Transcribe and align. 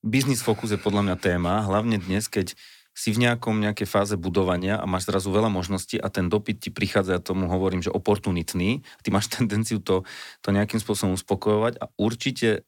business 0.00 0.44
focus 0.44 0.76
je 0.76 0.80
podľa 0.80 1.12
mňa 1.12 1.16
téma, 1.20 1.64
hlavne 1.64 2.00
dnes, 2.00 2.26
keď 2.26 2.56
si 2.90 3.14
v 3.14 3.22
nejakom 3.22 3.62
nejakej 3.62 3.86
fáze 3.88 4.14
budovania 4.18 4.76
a 4.76 4.84
máš 4.84 5.08
zrazu 5.08 5.30
veľa 5.30 5.48
možností 5.48 5.96
a 5.96 6.10
ten 6.10 6.26
dopyt 6.28 6.68
ti 6.68 6.70
prichádza, 6.74 7.16
ja 7.16 7.22
tomu 7.22 7.48
hovorím, 7.48 7.80
že 7.80 7.94
oportunitný, 7.94 8.82
ty 9.00 9.08
máš 9.08 9.30
tendenciu 9.34 9.80
to, 9.80 10.04
to 10.44 10.48
nejakým 10.50 10.82
spôsobom 10.82 11.16
uspokojovať 11.16 11.80
a 11.80 11.88
určite 11.96 12.66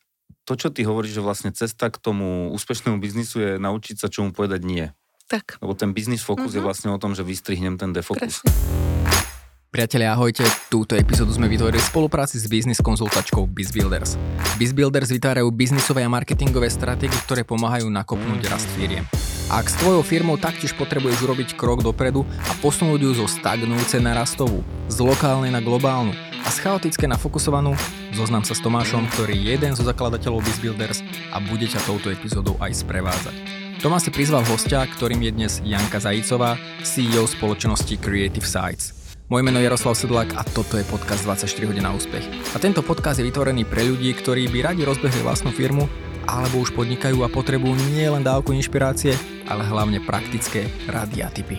to, 0.48 0.58
čo 0.58 0.72
ty 0.74 0.82
hovoríš, 0.82 1.20
že 1.20 1.22
vlastne 1.22 1.50
cesta 1.54 1.92
k 1.92 2.00
tomu 2.00 2.50
úspešnému 2.56 2.98
biznisu 2.98 3.36
je 3.38 3.50
naučiť 3.60 4.00
sa, 4.00 4.10
čo 4.10 4.26
mu 4.26 4.34
povedať 4.34 4.64
nie. 4.64 4.90
Tak. 5.30 5.62
Lebo 5.62 5.76
ten 5.78 5.94
business 5.94 6.24
focus 6.24 6.50
uh-huh. 6.50 6.58
je 6.58 6.62
mhm. 6.64 6.68
vlastne 6.68 6.88
o 6.90 6.98
tom, 6.98 7.14
že 7.14 7.22
vystrihnem 7.22 7.78
ten 7.78 7.94
defokus. 7.94 8.42
Presne. 8.42 9.31
Priatelia, 9.72 10.12
ahojte. 10.12 10.44
Túto 10.68 10.92
epizódu 10.92 11.32
sme 11.32 11.48
vytvorili 11.48 11.80
v 11.80 11.88
spolupráci 11.88 12.36
s 12.36 12.44
biznis 12.44 12.84
konzultačkou 12.84 13.48
BizBuilders. 13.48 14.20
BizBuilders 14.60 15.08
vytvárajú 15.08 15.48
biznisové 15.48 16.04
a 16.04 16.12
marketingové 16.12 16.68
stratégie, 16.68 17.16
ktoré 17.24 17.40
pomáhajú 17.40 17.88
nakopnúť 17.88 18.52
rast 18.52 18.68
firiem. 18.76 19.08
Ak 19.48 19.72
s 19.72 19.80
tvojou 19.80 20.04
firmou 20.04 20.36
taktiež 20.36 20.76
potrebuješ 20.76 21.24
urobiť 21.24 21.48
krok 21.56 21.80
dopredu 21.80 22.28
a 22.28 22.52
posunúť 22.60 23.00
ju 23.00 23.10
zo 23.16 23.24
stagnujúce 23.24 23.96
na 23.96 24.12
rastovú, 24.12 24.60
z 24.92 25.00
lokálnej 25.00 25.48
na 25.48 25.64
globálnu 25.64 26.12
a 26.44 26.52
z 26.52 26.68
chaotické 26.68 27.08
na 27.08 27.16
fokusovanú, 27.16 27.72
zoznam 28.12 28.44
sa 28.44 28.52
s 28.52 28.60
Tomášom, 28.60 29.08
ktorý 29.16 29.40
je 29.40 29.56
jeden 29.56 29.72
zo 29.72 29.88
zakladateľov 29.88 30.44
BizBuilders 30.52 31.00
a 31.32 31.40
bude 31.40 31.64
ťa 31.64 31.80
touto 31.88 32.12
epizódou 32.12 32.60
aj 32.60 32.76
sprevázať. 32.84 33.36
Tomás 33.80 34.04
si 34.04 34.12
prizval 34.12 34.44
hostia, 34.52 34.84
ktorým 34.84 35.24
je 35.24 35.32
dnes 35.32 35.52
Janka 35.64 35.96
Zajícová, 35.96 36.60
CEO 36.84 37.24
spoločnosti 37.24 37.96
Creative 37.96 38.44
Sites. 38.44 39.01
Moje 39.32 39.48
meno 39.48 39.56
je 39.56 39.64
Jaroslav 39.64 39.96
Sedlák 39.96 40.36
a 40.36 40.44
toto 40.44 40.76
je 40.76 40.84
podcast 40.84 41.24
24 41.24 41.64
hodín 41.64 41.88
na 41.88 41.96
úspech. 41.96 42.20
A 42.52 42.60
tento 42.60 42.84
podcast 42.84 43.16
je 43.16 43.24
vytvorený 43.24 43.64
pre 43.64 43.80
ľudí, 43.80 44.12
ktorí 44.12 44.44
by 44.52 44.60
radi 44.60 44.84
rozbehli 44.84 45.24
vlastnú 45.24 45.56
firmu 45.56 45.88
alebo 46.28 46.60
už 46.60 46.76
podnikajú 46.76 47.24
a 47.24 47.32
potrebujú 47.32 47.72
nielen 47.96 48.20
dávku 48.20 48.52
inšpirácie, 48.52 49.16
ale 49.48 49.64
hlavne 49.64 50.04
praktické 50.04 50.68
rady 50.84 51.24
a 51.24 51.32
tipy. 51.32 51.56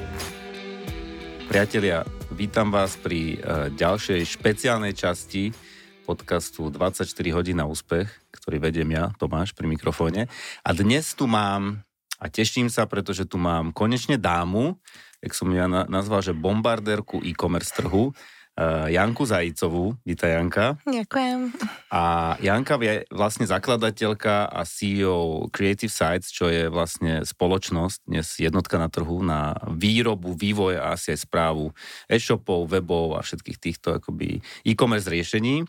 Priatelia, 1.50 2.06
vítam 2.30 2.70
vás 2.70 2.94
pri 2.94 3.42
uh, 3.42 3.73
ďalšej 3.73 4.22
špeciálnej 4.22 4.94
časti 4.94 5.50
podcastu 6.06 6.69
24 6.69 7.09
hodín 7.34 7.58
na 7.58 7.66
úspech, 7.66 8.06
ktorý 8.38 8.69
vediem 8.69 8.94
ja, 8.94 9.09
Tomáš, 9.17 9.58
pri 9.58 9.66
mikrofóne. 9.66 10.30
A 10.62 10.78
dnes 10.78 11.17
tu 11.17 11.25
mám, 11.25 11.81
a 12.22 12.30
teším 12.30 12.69
sa, 12.69 12.86
pretože 12.86 13.25
tu 13.25 13.42
mám 13.42 13.73
konečne 13.73 14.22
dámu, 14.22 14.78
jak 15.23 15.31
som 15.31 15.47
ja 15.55 15.71
nazval, 15.71 16.19
že 16.19 16.35
bombardérku 16.35 17.23
e-commerce 17.23 17.71
trhu, 17.71 18.11
uh, 18.11 18.88
Janku 18.91 19.23
Zajícovú. 19.23 19.95
Vítaj 20.03 20.35
Janka. 20.35 20.66
Ďakujem. 20.83 21.55
A 21.89 22.35
Janka 22.43 22.75
je 22.83 23.07
vlastne 23.07 23.47
zakladateľka 23.47 24.51
a 24.51 24.61
CEO 24.67 25.47
Creative 25.49 25.89
Sites, 25.89 26.27
čo 26.29 26.51
je 26.51 26.67
vlastne 26.67 27.23
spoločnosť, 27.23 28.03
dnes 28.03 28.27
jednotka 28.35 28.75
na 28.75 28.91
trhu 28.91 29.23
na 29.23 29.55
výrobu, 29.71 30.35
vývoj 30.35 30.83
a 30.83 30.99
asi 30.99 31.16
aj 31.16 31.23
správu 31.23 31.71
e-shopov, 32.11 32.67
webov 32.67 33.16
a 33.16 33.23
všetkých 33.23 33.57
týchto 33.57 33.95
akoby 33.95 34.44
e-commerce 34.67 35.07
riešení. 35.07 35.63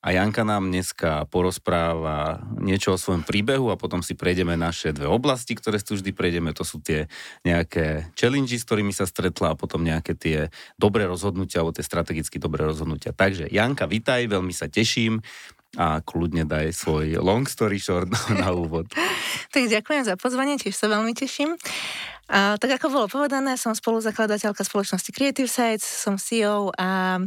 A 0.00 0.16
Janka 0.16 0.48
nám 0.48 0.72
dneska 0.72 1.28
porozpráva 1.28 2.40
niečo 2.56 2.96
o 2.96 3.00
svojom 3.00 3.20
príbehu 3.20 3.68
a 3.68 3.76
potom 3.76 4.00
si 4.00 4.16
prejdeme 4.16 4.56
naše 4.56 4.96
dve 4.96 5.04
oblasti, 5.04 5.52
ktoré 5.52 5.76
tu 5.76 5.92
vždy 5.92 6.16
prejdeme. 6.16 6.56
To 6.56 6.64
sú 6.64 6.80
tie 6.80 7.04
nejaké 7.44 8.08
challenge, 8.16 8.56
s 8.56 8.64
ktorými 8.64 8.96
sa 8.96 9.04
stretla 9.04 9.52
a 9.52 9.58
potom 9.60 9.84
nejaké 9.84 10.16
tie 10.16 10.48
dobré 10.80 11.04
rozhodnutia 11.04 11.60
alebo 11.60 11.76
tie 11.76 11.84
strategicky 11.84 12.40
dobré 12.40 12.64
rozhodnutia. 12.64 13.12
Takže 13.12 13.52
Janka, 13.52 13.84
vitaj, 13.84 14.24
veľmi 14.24 14.56
sa 14.56 14.72
teším 14.72 15.20
a 15.78 16.02
kľudne 16.02 16.48
daj 16.48 16.74
svoj 16.74 17.20
long 17.22 17.46
story 17.46 17.78
short 17.78 18.10
na 18.42 18.56
úvod. 18.56 18.88
tak 19.52 19.68
ďakujem 19.68 20.02
za 20.08 20.16
pozvanie, 20.16 20.56
tiež 20.56 20.74
sa 20.74 20.88
veľmi 20.88 21.12
teším. 21.12 21.60
A, 22.30 22.54
tak 22.62 22.78
ako 22.78 22.86
bolo 22.94 23.06
povedané, 23.10 23.58
som 23.58 23.74
spoluzakladateľka 23.74 24.62
spoločnosti 24.62 25.10
Creative 25.10 25.50
Sites, 25.50 25.82
som 25.82 26.14
CEO 26.14 26.70
a 26.78 27.18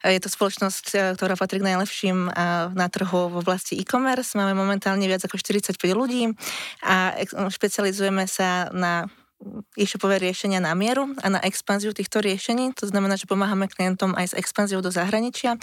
je 0.00 0.20
to 0.24 0.32
spoločnosť, 0.32 0.86
e, 0.96 0.98
ktorá 1.20 1.36
patrí 1.36 1.60
k 1.60 1.68
najlepším 1.68 2.32
na 2.72 2.86
trhu 2.88 3.28
v 3.28 3.36
oblasti 3.44 3.76
e-commerce. 3.76 4.32
Máme 4.40 4.56
momentálne 4.56 5.04
viac 5.04 5.20
ako 5.28 5.36
45 5.36 5.76
ľudí 5.92 6.32
a 6.80 7.12
špecializujeme 7.52 8.24
sa 8.24 8.72
na 8.72 9.12
e-shopové 9.78 10.18
riešenia 10.18 10.58
na 10.58 10.74
mieru 10.74 11.14
a 11.22 11.30
na 11.30 11.38
expanziu 11.46 11.94
týchto 11.94 12.18
riešení. 12.18 12.74
To 12.82 12.90
znamená, 12.90 13.14
že 13.14 13.30
pomáhame 13.30 13.70
klientom 13.70 14.18
aj 14.18 14.32
s 14.32 14.38
expanziou 14.38 14.82
do 14.82 14.90
zahraničia 14.90 15.54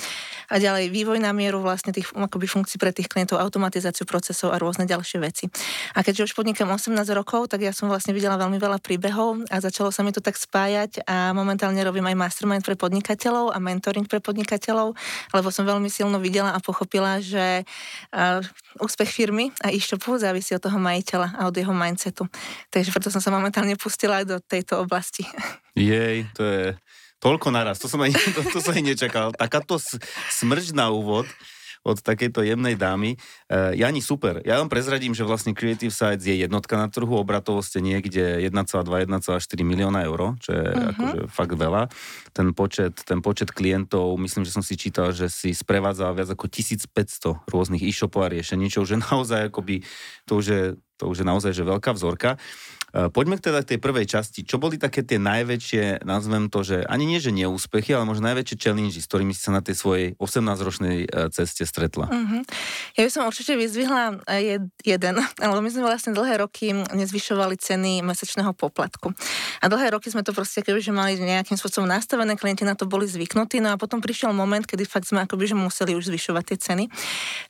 a 0.48 0.56
ďalej 0.56 0.94
vývoj 0.94 1.20
na 1.20 1.36
mieru 1.36 1.60
vlastne 1.60 1.92
tých 1.92 2.08
akoby 2.16 2.48
funkcií 2.48 2.80
pre 2.80 2.96
tých 2.96 3.12
klientov, 3.12 3.44
automatizáciu 3.44 4.08
procesov 4.08 4.56
a 4.56 4.62
rôzne 4.62 4.88
ďalšie 4.88 5.18
veci. 5.20 5.52
A 5.92 6.06
keďže 6.06 6.32
už 6.32 6.34
podnikám 6.40 6.72
18 6.72 6.96
rokov, 7.12 7.52
tak 7.52 7.68
ja 7.68 7.76
som 7.76 7.92
vlastne 7.92 8.16
videla 8.16 8.40
veľmi 8.40 8.56
veľa 8.56 8.80
príbehov 8.80 9.44
a 9.52 9.60
začalo 9.60 9.92
sa 9.92 10.08
mi 10.08 10.16
to 10.16 10.24
tak 10.24 10.40
spájať 10.40 11.04
a 11.04 11.36
momentálne 11.36 11.80
robím 11.84 12.08
aj 12.08 12.16
mastermind 12.16 12.64
pre 12.64 12.80
podnikateľov 12.80 13.52
a 13.52 13.60
mentoring 13.60 14.08
pre 14.08 14.24
podnikateľov, 14.24 14.96
lebo 15.36 15.48
som 15.52 15.68
veľmi 15.68 15.92
silno 15.92 16.24
videla 16.24 16.56
a 16.56 16.64
pochopila, 16.64 17.20
že 17.20 17.68
úspech 18.80 19.10
firmy 19.10 19.52
a 19.64 19.72
e-shopu 19.72 20.20
závisí 20.20 20.56
od 20.56 20.64
toho 20.64 20.80
majiteľa 20.80 21.40
a 21.40 21.42
od 21.48 21.56
jeho 21.56 21.72
mindsetu. 21.72 22.28
Takže 22.72 22.92
preto 22.92 23.08
som 23.12 23.24
sa 23.24 23.32
momentálne 23.32 23.65
momentálne 23.66 23.82
pustila 23.82 24.22
do 24.22 24.38
tejto 24.38 24.86
oblasti. 24.86 25.26
Jej, 25.74 26.30
to 26.38 26.44
je 26.46 26.64
toľko 27.18 27.50
naraz, 27.50 27.82
to 27.82 27.90
som 27.90 27.98
aj, 28.06 28.14
to, 28.14 28.42
to 28.54 28.60
som 28.62 28.78
aj 28.78 28.86
nečakal. 28.86 29.34
Takáto 29.34 29.82
smrť 30.30 30.78
na 30.78 30.94
úvod 30.94 31.26
od 31.86 32.02
takejto 32.02 32.42
jemnej 32.42 32.74
dámy. 32.74 33.14
Uh, 33.46 33.70
Jani, 33.78 34.02
super. 34.02 34.42
Ja 34.42 34.58
vám 34.58 34.74
prezradím, 34.74 35.14
že 35.14 35.22
vlastne 35.22 35.54
Creative 35.54 35.94
Sites 35.94 36.26
je 36.26 36.34
jednotka 36.34 36.74
na 36.82 36.90
trhu, 36.90 37.14
obratovo 37.14 37.62
ste 37.62 37.78
niekde 37.78 38.42
1,2-1,4 38.42 39.38
milióna 39.62 40.02
eur, 40.10 40.34
čo 40.42 40.50
je 40.50 40.66
uh-huh. 40.66 40.90
akože 40.98 41.20
fakt 41.30 41.54
veľa. 41.54 41.86
Ten 42.34 42.58
počet, 42.58 43.06
ten 43.06 43.22
počet 43.22 43.54
klientov, 43.54 44.18
myslím, 44.18 44.50
že 44.50 44.58
som 44.58 44.66
si 44.66 44.82
čítal, 44.82 45.14
že 45.14 45.30
si 45.30 45.54
sprevádza 45.54 46.10
viac 46.10 46.34
ako 46.34 46.50
1500 46.50 47.54
rôznych 47.54 47.86
e-shopov 47.86 48.26
a 48.26 48.34
riešení, 48.34 48.66
čo 48.74 48.82
už 48.82 48.98
je 48.98 49.00
naozaj 49.06 49.54
akoby, 49.54 49.86
to 50.26 50.42
už 50.42 50.46
je, 50.50 50.62
to 50.98 51.06
už 51.06 51.22
je 51.22 51.26
naozaj 51.30 51.54
že 51.54 51.62
veľká 51.62 51.94
vzorka. 51.94 52.42
Eh, 52.96 53.12
poďme 53.12 53.36
teda 53.36 53.60
k 53.60 53.76
tej 53.76 53.80
prvej 53.84 54.08
časti. 54.08 54.48
Čo 54.48 54.56
boli 54.56 54.80
také 54.80 55.04
tie 55.04 55.20
najväčšie, 55.20 56.08
nazvem 56.08 56.48
to, 56.48 56.64
že 56.64 56.88
ani 56.88 57.04
nie, 57.04 57.20
že 57.20 57.36
neúspechy, 57.36 57.92
ale 57.92 58.08
možno 58.08 58.32
najväčšie 58.32 58.56
challenge, 58.56 58.96
s 58.96 59.12
ktorými 59.12 59.36
si 59.36 59.44
sa 59.44 59.52
na 59.52 59.60
tej 59.60 59.76
svojej 59.76 60.08
18-ročnej 60.16 61.04
eh, 61.04 61.28
ceste 61.36 61.68
stretla? 61.68 62.08
Uh-huh. 62.08 62.40
Ja 62.96 63.04
by 63.04 63.12
som 63.12 63.28
určite 63.28 63.60
vyzvihla 63.60 64.24
eh, 64.32 64.64
jeden, 64.88 65.16
lebo 65.20 65.60
my 65.60 65.68
sme 65.68 65.84
vlastne 65.84 66.16
dlhé 66.16 66.40
roky 66.40 66.72
nezvyšovali 66.72 67.60
ceny 67.60 68.00
mesačného 68.00 68.56
poplatku. 68.56 69.12
A 69.60 69.68
dlhé 69.68 69.92
roky 69.92 70.08
sme 70.08 70.24
to 70.24 70.32
proste 70.32 70.64
kebyže 70.64 70.96
mali 70.96 71.20
nejakým 71.20 71.60
spôsobom 71.60 71.92
nastavené, 71.92 72.40
klienti 72.40 72.64
na 72.64 72.80
to 72.80 72.88
boli 72.88 73.12
zvyknutí, 73.12 73.60
no 73.60 73.76
a 73.76 73.82
potom 73.82 74.00
prišiel 74.00 74.32
moment, 74.32 74.64
kedy 74.64 74.88
fakt 74.88 75.12
sme 75.12 75.28
akoby 75.28 75.52
že 75.52 75.56
museli 75.60 76.00
už 76.00 76.08
zvyšovať 76.08 76.44
tie 76.48 76.58
ceny. 76.64 76.84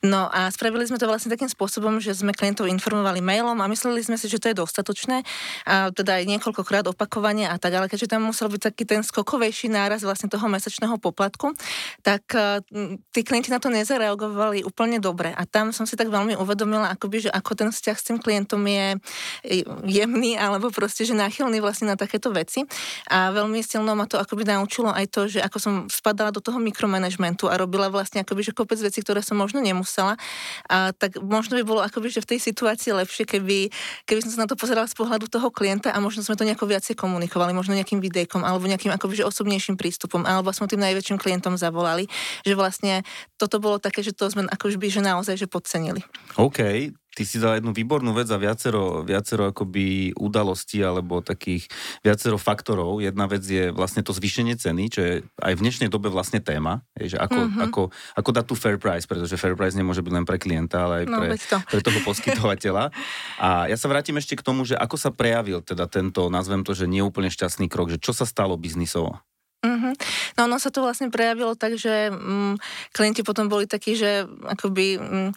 No 0.02 0.26
a 0.26 0.50
spravili 0.50 0.90
sme 0.90 0.98
to 0.98 1.06
vlastne 1.06 1.30
takým 1.30 1.46
spôsobom, 1.46 2.02
že 2.02 2.18
sme 2.18 2.34
klientov 2.34 2.66
informovali 2.66 3.22
mailom 3.22 3.54
a 3.62 3.70
mysleli 3.70 4.02
sme 4.02 4.18
si, 4.18 4.26
že 4.26 4.42
to 4.42 4.50
je 4.50 4.58
dostatočné 4.58 5.22
a 5.66 5.90
teda 5.90 6.22
aj 6.22 6.24
niekoľkokrát 6.36 6.84
opakovanie 6.90 7.46
a 7.46 7.56
tak, 7.58 7.74
ale 7.76 7.86
keďže 7.90 8.12
tam 8.16 8.28
musel 8.28 8.48
byť 8.48 8.72
taký 8.72 8.84
ten 8.86 9.02
skokovejší 9.02 9.70
náraz 9.70 10.02
vlastne 10.02 10.30
toho 10.30 10.46
mesačného 10.46 10.96
poplatku, 10.98 11.52
tak 12.00 12.22
uh, 12.34 12.62
tí 13.10 13.20
klienti 13.26 13.50
na 13.52 13.58
to 13.58 13.72
nezareagovali 13.72 14.62
úplne 14.62 15.02
dobre. 15.02 15.32
A 15.34 15.42
tam 15.48 15.70
som 15.70 15.84
si 15.84 15.94
tak 15.94 16.08
veľmi 16.08 16.38
uvedomila, 16.38 16.92
akoby, 16.92 17.28
že 17.28 17.30
ako 17.30 17.52
ten 17.58 17.68
vzťah 17.72 17.96
s 17.96 18.04
tým 18.06 18.18
klientom 18.22 18.62
je 18.66 18.98
jemný 19.86 20.38
alebo 20.38 20.70
proste, 20.70 21.06
že 21.06 21.16
náchylný 21.16 21.58
vlastne 21.60 21.90
na 21.92 21.96
takéto 21.98 22.30
veci. 22.32 22.64
A 23.10 23.30
veľmi 23.34 23.60
silno 23.62 23.94
ma 23.94 24.04
to 24.08 24.18
akoby 24.20 24.46
naučilo 24.46 24.90
aj 24.90 25.06
to, 25.10 25.20
že 25.26 25.40
ako 25.42 25.58
som 25.58 25.74
spadala 25.90 26.30
do 26.30 26.40
toho 26.40 26.58
mikromanagementu 26.62 27.48
a 27.50 27.58
robila 27.58 27.90
vlastne 27.92 28.22
akoby, 28.22 28.50
že 28.50 28.52
kopec 28.56 28.78
veci, 28.78 29.02
ktoré 29.02 29.20
som 29.22 29.38
možno 29.38 29.60
nemusela, 29.60 30.18
a 30.70 30.90
tak 30.94 31.18
možno 31.22 31.58
by 31.58 31.64
bolo 31.66 31.80
akoby, 31.82 32.08
že 32.10 32.22
v 32.22 32.36
tej 32.36 32.40
situácii 32.52 32.90
lepšie, 32.94 33.24
keby, 33.26 33.70
keby 34.06 34.20
som 34.24 34.30
sa 34.32 34.38
na 34.44 34.48
to 34.48 34.58
pozerala 34.58 34.88
z 34.88 34.96
pohľadu 34.96 35.25
pohľadu 35.26 35.42
toho 35.42 35.50
klienta 35.50 35.90
a 35.90 35.98
možno 35.98 36.22
sme 36.22 36.38
to 36.38 36.46
nejako 36.46 36.70
viacej 36.70 36.94
komunikovali, 36.94 37.50
možno 37.50 37.74
nejakým 37.74 37.98
videjkom 37.98 38.46
alebo 38.46 38.70
nejakým 38.70 38.94
akoby, 38.94 39.26
osobnejším 39.26 39.74
prístupom, 39.74 40.22
alebo 40.22 40.54
sme 40.54 40.70
tým 40.70 40.78
najväčším 40.78 41.18
klientom 41.18 41.58
zavolali, 41.58 42.06
že 42.46 42.54
vlastne 42.54 43.02
toto 43.34 43.58
bolo 43.58 43.82
také, 43.82 44.06
že 44.06 44.14
to 44.14 44.30
sme 44.30 44.46
akoby, 44.46 44.86
že 44.86 45.02
naozaj 45.02 45.34
že 45.34 45.50
podcenili. 45.50 46.06
OK, 46.38 46.94
ty 47.16 47.24
si 47.24 47.40
dal 47.40 47.56
jednu 47.56 47.72
výbornú 47.72 48.12
vec 48.12 48.28
a 48.28 48.36
viacero, 48.36 49.00
viacero 49.00 49.48
akoby 49.48 50.12
udalostí 50.20 50.84
alebo 50.84 51.24
takých 51.24 51.64
viacero 52.04 52.36
faktorov. 52.36 53.00
Jedna 53.00 53.24
vec 53.24 53.40
je 53.40 53.72
vlastne 53.72 54.04
to 54.04 54.12
zvýšenie 54.12 54.60
ceny, 54.60 54.84
čo 54.92 55.00
je 55.00 55.14
aj 55.40 55.52
v 55.56 55.62
dnešnej 55.64 55.88
dobe 55.88 56.12
vlastne 56.12 56.44
téma, 56.44 56.84
je, 56.92 57.16
že 57.16 57.18
ako, 57.18 57.40
mm-hmm. 57.40 57.64
ako, 57.64 57.82
ako 58.20 58.30
dať 58.36 58.44
tu 58.44 58.54
fair 58.54 58.76
price, 58.76 59.08
pretože 59.08 59.40
fair 59.40 59.56
price 59.56 59.72
nemôže 59.72 60.04
byť 60.04 60.12
len 60.12 60.28
pre 60.28 60.36
klienta, 60.36 60.84
ale 60.84 60.94
aj 61.02 61.04
no, 61.08 61.18
pre, 61.24 61.28
to. 61.40 61.58
pre 61.64 61.80
toho 61.80 62.00
poskytovateľa. 62.12 62.84
A 63.40 63.48
ja 63.72 63.76
sa 63.80 63.88
vrátim 63.88 64.20
ešte 64.20 64.36
k 64.36 64.44
tomu, 64.44 64.68
že 64.68 64.76
ako 64.76 65.00
sa 65.00 65.08
prejavil 65.08 65.64
teda 65.64 65.88
tento, 65.88 66.28
nazvem 66.28 66.60
to, 66.60 66.76
že 66.76 66.84
neúplne 66.84 67.32
šťastný 67.32 67.72
krok, 67.72 67.88
že 67.88 67.96
čo 67.96 68.12
sa 68.12 68.28
stalo 68.28 68.60
biznisovo? 68.60 69.24
Mm-hmm. 69.64 69.92
No 70.36 70.40
ono 70.46 70.56
sa 70.60 70.68
to 70.68 70.84
vlastne 70.84 71.08
prejavilo 71.08 71.56
tak, 71.56 71.80
že 71.80 72.12
mm, 72.12 72.60
klienti 72.92 73.24
potom 73.24 73.48
boli 73.48 73.64
takí, 73.64 73.96
že 73.96 74.28
akoby, 74.28 75.00
mm, 75.00 75.30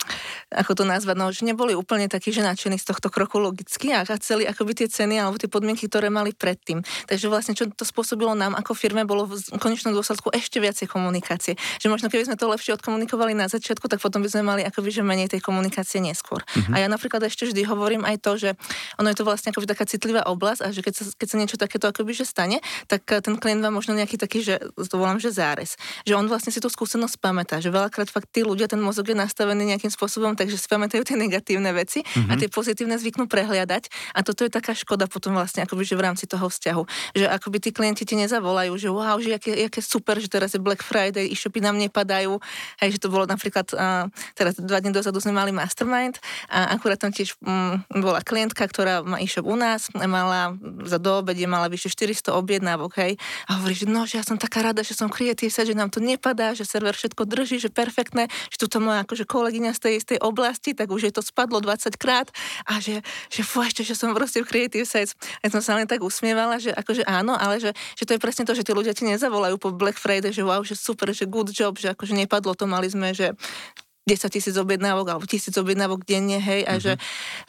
ako 0.59 0.71
to 0.75 0.83
nazvať, 0.83 1.15
no, 1.17 1.31
že 1.31 1.47
neboli 1.47 1.73
úplne 1.73 2.11
takí, 2.11 2.29
že 2.35 2.43
nadšení 2.43 2.77
z 2.77 2.85
tohto 2.85 3.07
kroku 3.07 3.39
logicky 3.39 3.95
a 3.95 4.03
chceli 4.05 4.45
akoby 4.45 4.83
tie 4.83 4.87
ceny 4.91 5.17
alebo 5.17 5.39
tie 5.39 5.47
podmienky, 5.49 5.87
ktoré 5.87 6.11
mali 6.11 6.35
predtým. 6.35 6.83
Takže 7.09 7.25
vlastne 7.31 7.55
čo 7.55 7.65
to 7.71 7.87
spôsobilo 7.87 8.35
nám 8.35 8.53
ako 8.59 8.75
firme, 8.75 9.07
bolo 9.07 9.25
v 9.25 9.39
konečnom 9.57 9.95
dôsledku 9.95 10.29
ešte 10.35 10.61
viacej 10.61 10.91
komunikácie. 10.91 11.55
Že 11.81 11.87
možno 11.89 12.07
keby 12.11 12.29
sme 12.29 12.37
to 12.37 12.51
lepšie 12.51 12.75
odkomunikovali 12.77 13.33
na 13.33 13.49
začiatku, 13.49 13.87
tak 13.89 14.03
potom 14.03 14.21
by 14.21 14.29
sme 14.29 14.43
mali 14.45 14.61
akoby, 14.67 14.93
že 14.93 15.01
menej 15.01 15.31
tej 15.31 15.41
komunikácie 15.41 16.03
neskôr. 16.03 16.43
Mm-hmm. 16.43 16.73
A 16.75 16.75
ja 16.83 16.87
napríklad 16.91 17.23
ešte 17.25 17.49
vždy 17.49 17.65
hovorím 17.65 18.03
aj 18.05 18.15
to, 18.21 18.31
že 18.37 18.49
ono 19.01 19.09
je 19.09 19.17
to 19.17 19.25
vlastne 19.25 19.49
akoby 19.55 19.65
taká 19.65 19.89
citlivá 19.89 20.27
oblasť 20.29 20.61
a 20.61 20.67
že 20.69 20.85
keď 20.85 20.93
sa, 20.93 21.03
keď 21.17 21.27
sa 21.27 21.37
niečo 21.39 21.57
takéto 21.57 21.85
akoby, 21.89 22.11
že 22.13 22.29
stane, 22.29 22.61
tak 22.85 23.07
ten 23.07 23.35
klient 23.39 23.65
vám 23.65 23.73
možno 23.73 23.97
nejaký 24.09 24.17
taký, 24.17 24.39
že 24.41 24.57
to 24.73 24.97
volám, 24.97 25.21
že 25.21 25.29
zárez. 25.29 25.77
Že 26.01 26.17
on 26.17 26.25
vlastne 26.25 26.49
si 26.49 26.57
tú 26.57 26.65
skúsenosť 26.65 27.21
pamätá, 27.21 27.61
že 27.61 27.69
veľakrát 27.69 28.09
fakt 28.09 28.33
tí 28.33 28.41
ľudia, 28.41 28.65
ten 28.65 28.81
mozog 28.81 29.05
je 29.05 29.13
nastavený 29.13 29.69
nejakým 29.69 29.93
spôsobom, 29.93 30.33
takže 30.33 30.57
si 30.57 30.65
pamätajú 30.65 31.05
tie 31.05 31.13
negatívne 31.13 31.69
veci 31.77 32.01
mm-hmm. 32.01 32.25
a 32.25 32.33
mhm. 32.33 32.39
tie 32.41 32.49
pozitívne 32.49 32.97
zvyknú 32.97 33.29
prehliadať. 33.29 34.17
A 34.17 34.25
toto 34.25 34.41
je 34.41 34.49
taká 34.49 34.73
škoda 34.73 35.05
potom 35.05 35.37
vlastne 35.37 35.61
akoby, 35.61 35.85
že 35.85 35.93
v 35.93 36.01
rámci 36.09 36.25
toho 36.25 36.49
vzťahu. 36.49 37.13
Že 37.13 37.25
akoby 37.29 37.57
tí 37.61 37.69
klienti 37.69 38.01
ti 38.01 38.17
nezavolajú, 38.17 38.73
že 38.81 38.89
wow, 38.89 39.21
že 39.21 39.37
aké, 39.37 39.69
aké 39.69 39.85
super, 39.85 40.17
že 40.17 40.25
teraz 40.25 40.57
je 40.57 40.59
Black 40.59 40.81
Friday, 40.81 41.29
e-shopy 41.29 41.61
nám 41.61 41.77
nepadajú. 41.77 42.41
Hej, 42.81 42.97
že 42.97 42.99
to 43.05 43.13
bolo 43.13 43.29
napríklad, 43.29 43.69
uh, 43.77 44.09
teraz 44.33 44.57
dva 44.57 44.81
dní 44.81 44.89
dozadu 44.89 45.21
sme 45.21 45.37
mali 45.37 45.53
mastermind 45.53 46.17
a 46.49 46.73
akurát 46.73 46.97
tam 46.97 47.13
tiež 47.13 47.37
um, 47.45 47.77
bola 47.93 48.25
klientka, 48.25 48.65
ktorá 48.65 49.05
má 49.05 49.21
e-shop 49.21 49.45
u 49.45 49.53
nás, 49.53 49.91
mala 49.93 50.57
za 50.87 50.97
do 50.97 51.21
obede 51.21 51.45
mala 51.45 51.67
vyše 51.67 51.91
400 51.91 52.33
objednávok, 52.39 52.95
hej. 53.03 53.19
A 53.51 53.59
hovorí, 53.59 53.75
že 53.75 53.89
no, 53.89 53.98
že 54.05 54.19
ja 54.19 54.23
som 54.23 54.35
taká 54.35 54.61
rada, 54.61 54.83
že 54.83 54.93
som 54.93 55.07
creative 55.07 55.49
set, 55.49 55.67
že 55.67 55.75
nám 55.75 55.89
to 55.89 56.03
nepadá, 56.03 56.51
že 56.53 56.67
server 56.67 56.93
všetko 56.93 57.25
drží, 57.25 57.57
že 57.57 57.71
perfektné, 57.71 58.27
že 58.51 58.57
tuto 58.59 58.83
moja 58.83 59.03
akože 59.07 59.25
kolegyňa 59.25 59.71
z 59.75 59.79
tej 59.79 59.93
istej 60.03 60.17
oblasti, 60.19 60.75
tak 60.75 60.91
už 60.91 61.09
je 61.09 61.13
to 61.15 61.21
spadlo 61.23 61.63
20 61.63 61.95
krát 61.95 62.27
a 62.67 62.77
že, 62.83 63.01
že 63.31 63.41
fú, 63.41 63.63
ešte, 63.63 63.81
že 63.81 63.95
som 63.95 64.11
proste 64.11 64.43
v 64.43 64.47
creative 64.47 64.85
sites. 64.85 65.15
A 65.41 65.49
som 65.49 65.63
sa 65.63 65.75
len 65.79 65.87
tak 65.87 66.03
usmievala, 66.03 66.59
že 66.59 66.75
akože 66.75 67.07
áno, 67.07 67.33
ale 67.33 67.63
že, 67.63 67.71
že 67.95 68.03
to 68.05 68.15
je 68.15 68.19
presne 68.21 68.43
to, 68.45 68.53
že 68.53 68.67
tí 68.67 68.71
ľudia 68.75 68.93
ti 68.93 69.07
nezavolajú 69.07 69.55
po 69.57 69.71
Black 69.71 69.97
Friday, 69.97 70.35
že 70.35 70.43
wow, 70.43 70.61
že 70.61 70.75
super, 70.75 71.09
že 71.15 71.25
good 71.25 71.49
job, 71.55 71.79
že 71.79 71.95
akože 71.95 72.13
nepadlo 72.13 72.53
to, 72.53 72.67
mali 72.67 72.91
sme, 72.91 73.15
že 73.15 73.33
10 74.09 74.33
tisíc 74.33 74.55
objednávok 74.57 75.05
alebo 75.13 75.29
tisíc 75.29 75.53
objednávok 75.53 76.01
denne, 76.01 76.41
hej, 76.41 76.65
a, 76.65 76.77
mm-hmm. 76.77 76.81
že, 76.81 76.93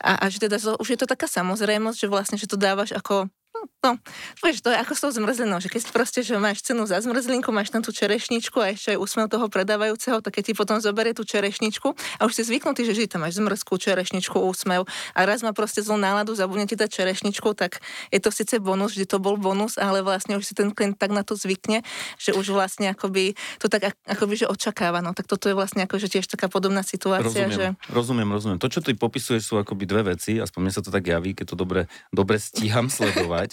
a, 0.05 0.13
a 0.21 0.25
že 0.29 0.39
teda 0.45 0.61
už 0.77 0.89
je 0.93 0.99
to 1.01 1.09
taká 1.09 1.25
samozrejmosť, 1.25 1.97
že 1.97 2.09
vlastne, 2.13 2.37
že 2.37 2.45
to 2.45 2.61
dávaš 2.61 2.93
ako 2.93 3.33
No, 3.81 3.97
vieš, 4.45 4.61
to 4.61 4.69
je 4.69 4.77
ako 4.77 4.93
s 4.93 5.01
tou 5.01 5.09
zmrzlinou, 5.09 5.57
že 5.57 5.73
keď 5.73 5.89
proste, 5.89 6.21
že 6.21 6.37
máš 6.37 6.61
cenu 6.61 6.85
za 6.85 7.01
zmrzlinku, 7.01 7.49
máš 7.49 7.73
tam 7.73 7.81
tú 7.81 7.97
čerešničku 7.97 8.61
a 8.61 8.77
ešte 8.77 8.93
aj 8.93 8.99
úsmev 9.01 9.33
toho 9.33 9.49
predávajúceho, 9.49 10.21
tak 10.21 10.37
keď 10.37 10.53
ti 10.53 10.55
potom 10.57 10.77
zoberie 10.85 11.17
tú 11.17 11.25
čerešničku 11.25 11.97
a 12.21 12.29
už 12.29 12.33
si 12.37 12.43
zvyknutý, 12.45 12.85
že 12.85 13.09
tam 13.09 13.25
máš 13.25 13.41
zmrzku, 13.41 13.81
čerešničku, 13.81 14.37
úsmev 14.37 14.85
a 15.17 15.21
raz 15.25 15.41
má 15.41 15.57
proste 15.57 15.81
zlú 15.81 15.97
náladu, 15.97 16.37
zabudne 16.37 16.69
ti 16.69 16.77
dať 16.77 16.93
čerešničku, 16.93 17.57
tak 17.57 17.81
je 18.13 18.21
to 18.21 18.29
síce 18.29 18.61
bonus, 18.61 18.93
že 18.93 19.09
to 19.09 19.17
bol 19.17 19.41
bonus, 19.41 19.81
ale 19.81 20.05
vlastne 20.05 20.37
už 20.37 20.45
si 20.45 20.53
ten 20.53 20.69
klient 20.77 21.01
tak 21.01 21.09
na 21.17 21.25
to 21.25 21.33
zvykne, 21.33 21.81
že 22.21 22.37
už 22.37 22.53
vlastne 22.53 22.93
akoby 22.93 23.33
to 23.57 23.73
tak 23.73 23.97
akoby, 24.05 24.45
že 24.45 24.47
očakáva. 24.47 25.01
No, 25.01 25.17
tak 25.17 25.25
toto 25.25 25.49
je 25.49 25.57
vlastne 25.57 25.89
akože 25.89 26.13
tiež 26.13 26.29
taká 26.29 26.53
podobná 26.53 26.85
situácia. 26.85 27.49
Rozumiem, 27.49 27.51
že... 27.57 27.67
rozumiem, 27.89 28.29
rozumiem. 28.29 28.59
To, 28.61 28.69
čo 28.69 28.85
ty 28.85 28.93
popisuješ, 28.93 29.43
sú 29.49 29.55
akoby 29.57 29.89
dve 29.89 30.13
veci, 30.13 30.37
aspoň 30.37 30.61
mne 30.69 30.73
sa 30.77 30.85
to 30.85 30.93
tak 30.93 31.09
javí, 31.09 31.33
keď 31.33 31.47
to 31.53 31.57
dobre, 31.57 31.89
dobre 32.13 32.37
stíham 32.37 32.93
sledovať. 32.93 33.50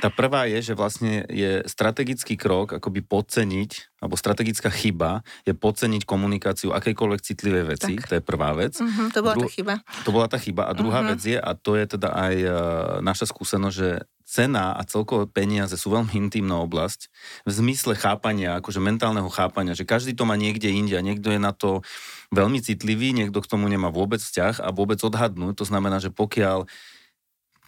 Tá 0.00 0.08
prvá 0.12 0.46
je, 0.50 0.72
že 0.72 0.74
vlastne 0.76 1.24
je 1.30 1.64
strategický 1.64 2.36
krok 2.36 2.76
akoby 2.76 3.00
podceniť, 3.04 4.00
alebo 4.04 4.20
strategická 4.20 4.68
chyba 4.68 5.24
je 5.48 5.56
podceniť 5.56 6.04
komunikáciu 6.04 6.76
akejkoľvek 6.76 7.20
citlivej 7.24 7.64
veci. 7.64 7.94
Tak. 7.96 8.06
To 8.08 8.12
je 8.20 8.22
prvá 8.22 8.52
vec. 8.52 8.76
Uh-huh, 8.76 9.08
to 9.08 9.24
bola 9.24 9.34
Dru- 9.34 9.48
tá 9.48 9.50
chyba. 9.52 9.74
To 10.04 10.10
bola 10.12 10.26
tá 10.28 10.38
chyba. 10.38 10.62
A 10.68 10.72
druhá 10.76 11.00
uh-huh. 11.00 11.16
vec 11.16 11.20
je, 11.24 11.38
a 11.40 11.52
to 11.56 11.74
je 11.74 11.84
teda 11.96 12.12
aj 12.12 12.34
uh, 12.44 12.54
naša 13.00 13.30
skúsenosť, 13.30 13.76
že 13.76 13.90
cena 14.24 14.72
a 14.74 14.82
celkové 14.88 15.28
peniaze 15.28 15.76
sú 15.76 15.92
veľmi 15.92 16.16
intimná 16.16 16.58
oblasť 16.64 17.12
v 17.44 17.50
zmysle 17.52 17.92
chápania, 17.94 18.56
akože 18.58 18.80
mentálneho 18.80 19.28
chápania, 19.28 19.76
že 19.76 19.84
každý 19.84 20.16
to 20.16 20.24
má 20.24 20.34
niekde 20.34 20.72
inde 20.72 20.96
a 20.96 21.04
niekto 21.04 21.28
je 21.28 21.38
na 21.38 21.52
to 21.52 21.84
veľmi 22.32 22.58
citlivý, 22.58 23.12
niekto 23.12 23.44
k 23.44 23.50
tomu 23.52 23.68
nemá 23.68 23.92
vôbec 23.92 24.18
vzťah 24.18 24.64
a 24.64 24.72
vôbec 24.72 24.98
odhadnúť. 25.04 25.60
To 25.60 25.68
znamená, 25.68 26.00
že 26.00 26.08
pokiaľ 26.08 26.64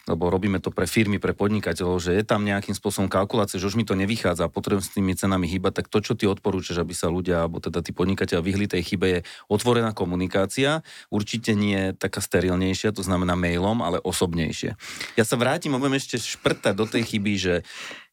lebo 0.06 0.30
robíme 0.30 0.62
to 0.62 0.70
pre 0.70 0.86
firmy, 0.86 1.18
pre 1.18 1.34
podnikateľov, 1.34 1.98
že 1.98 2.14
je 2.14 2.22
tam 2.22 2.46
nejakým 2.46 2.78
spôsobom 2.78 3.10
kalkulácia, 3.10 3.58
že 3.58 3.66
už 3.66 3.74
mi 3.74 3.82
to 3.82 3.98
nevychádza 3.98 4.46
a 4.46 4.50
potrebujem 4.50 4.86
s 4.86 4.94
tými 4.94 5.12
cenami 5.18 5.50
hýbať, 5.50 5.82
tak 5.82 5.86
to, 5.90 5.98
čo 5.98 6.14
ty 6.14 6.30
odporúčaš, 6.30 6.86
aby 6.86 6.94
sa 6.94 7.10
ľudia, 7.10 7.42
alebo 7.42 7.58
teda 7.58 7.82
tí 7.82 7.90
podnikateľ 7.90 8.38
vyhli 8.38 8.70
tej 8.70 8.86
chybe, 8.86 9.06
je 9.06 9.20
otvorená 9.50 9.90
komunikácia, 9.90 10.86
určite 11.10 11.58
nie 11.58 11.90
taká 11.98 12.22
sterilnejšia, 12.22 12.94
to 12.94 13.02
znamená 13.02 13.34
mailom, 13.34 13.82
ale 13.82 13.98
osobnejšie. 13.98 14.78
Ja 15.18 15.24
sa 15.26 15.34
vrátim 15.34 15.74
a 15.74 15.82
budem 15.82 15.98
ešte 15.98 16.22
šprtať 16.22 16.74
do 16.78 16.86
tej 16.86 17.02
chyby, 17.02 17.32
že 17.34 17.54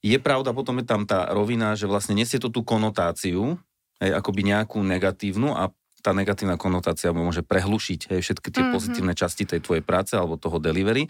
je 0.02 0.18
pravda, 0.18 0.52
potom 0.52 0.82
je 0.82 0.90
tam 0.90 1.06
tá 1.06 1.30
rovina, 1.30 1.78
že 1.78 1.86
vlastne 1.86 2.18
nesie 2.18 2.42
to 2.42 2.50
tú 2.50 2.66
konotáciu, 2.66 3.62
hej, 4.02 4.12
akoby 4.18 4.50
nejakú 4.50 4.82
negatívnu 4.82 5.54
a 5.54 5.70
tá 6.04 6.12
negatívna 6.12 6.60
konotácia 6.60 7.16
môže 7.16 7.48
prehlušiť 7.48 8.12
hej, 8.12 8.20
všetky 8.20 8.52
tie 8.52 8.60
mm-hmm. 8.60 8.76
pozitívne 8.76 9.14
časti 9.16 9.48
tej 9.48 9.64
tvojej 9.64 9.80
práce 9.80 10.20
alebo 10.20 10.36
toho 10.36 10.60
delivery. 10.60 11.08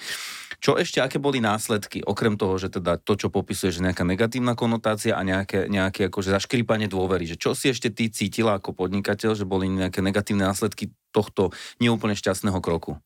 Čo 0.62 0.78
ešte, 0.78 1.02
aké 1.02 1.18
boli 1.18 1.42
následky, 1.42 2.06
okrem 2.06 2.38
toho, 2.38 2.56
že 2.62 2.70
teda 2.70 3.02
to, 3.02 3.18
čo 3.18 3.34
popisuje, 3.34 3.74
že 3.74 3.82
nejaká 3.82 4.06
negatívna 4.06 4.54
konotácia 4.54 5.18
a 5.18 5.26
nejaké, 5.26 5.68
nejaké 5.68 6.14
akože 6.14 6.30
zaškripanie 6.30 6.86
dôvery, 6.86 7.26
že 7.26 7.42
čo 7.42 7.58
si 7.58 7.74
ešte 7.74 7.90
ty 7.90 8.14
cítila 8.14 8.62
ako 8.62 8.78
podnikateľ, 8.78 9.34
že 9.34 9.50
boli 9.50 9.68
nejaké 9.68 10.06
negatívne 10.06 10.46
následky 10.46 10.94
tohto 11.10 11.50
neúplne 11.82 12.14
šťastného 12.14 12.62
kroku? 12.62 13.02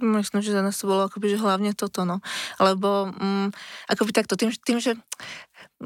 Myslím, 0.00 0.40
že 0.40 0.56
za 0.56 0.64
nás 0.64 0.80
to 0.80 0.88
bolo 0.88 1.04
akoby, 1.04 1.36
že 1.36 1.40
hlavne 1.40 1.76
toto, 1.76 2.08
no. 2.08 2.24
Lebo 2.56 3.12
um, 3.12 3.52
akoby 3.92 4.10
takto, 4.16 4.40
tým, 4.40 4.48
tým, 4.48 4.80
že 4.80 4.96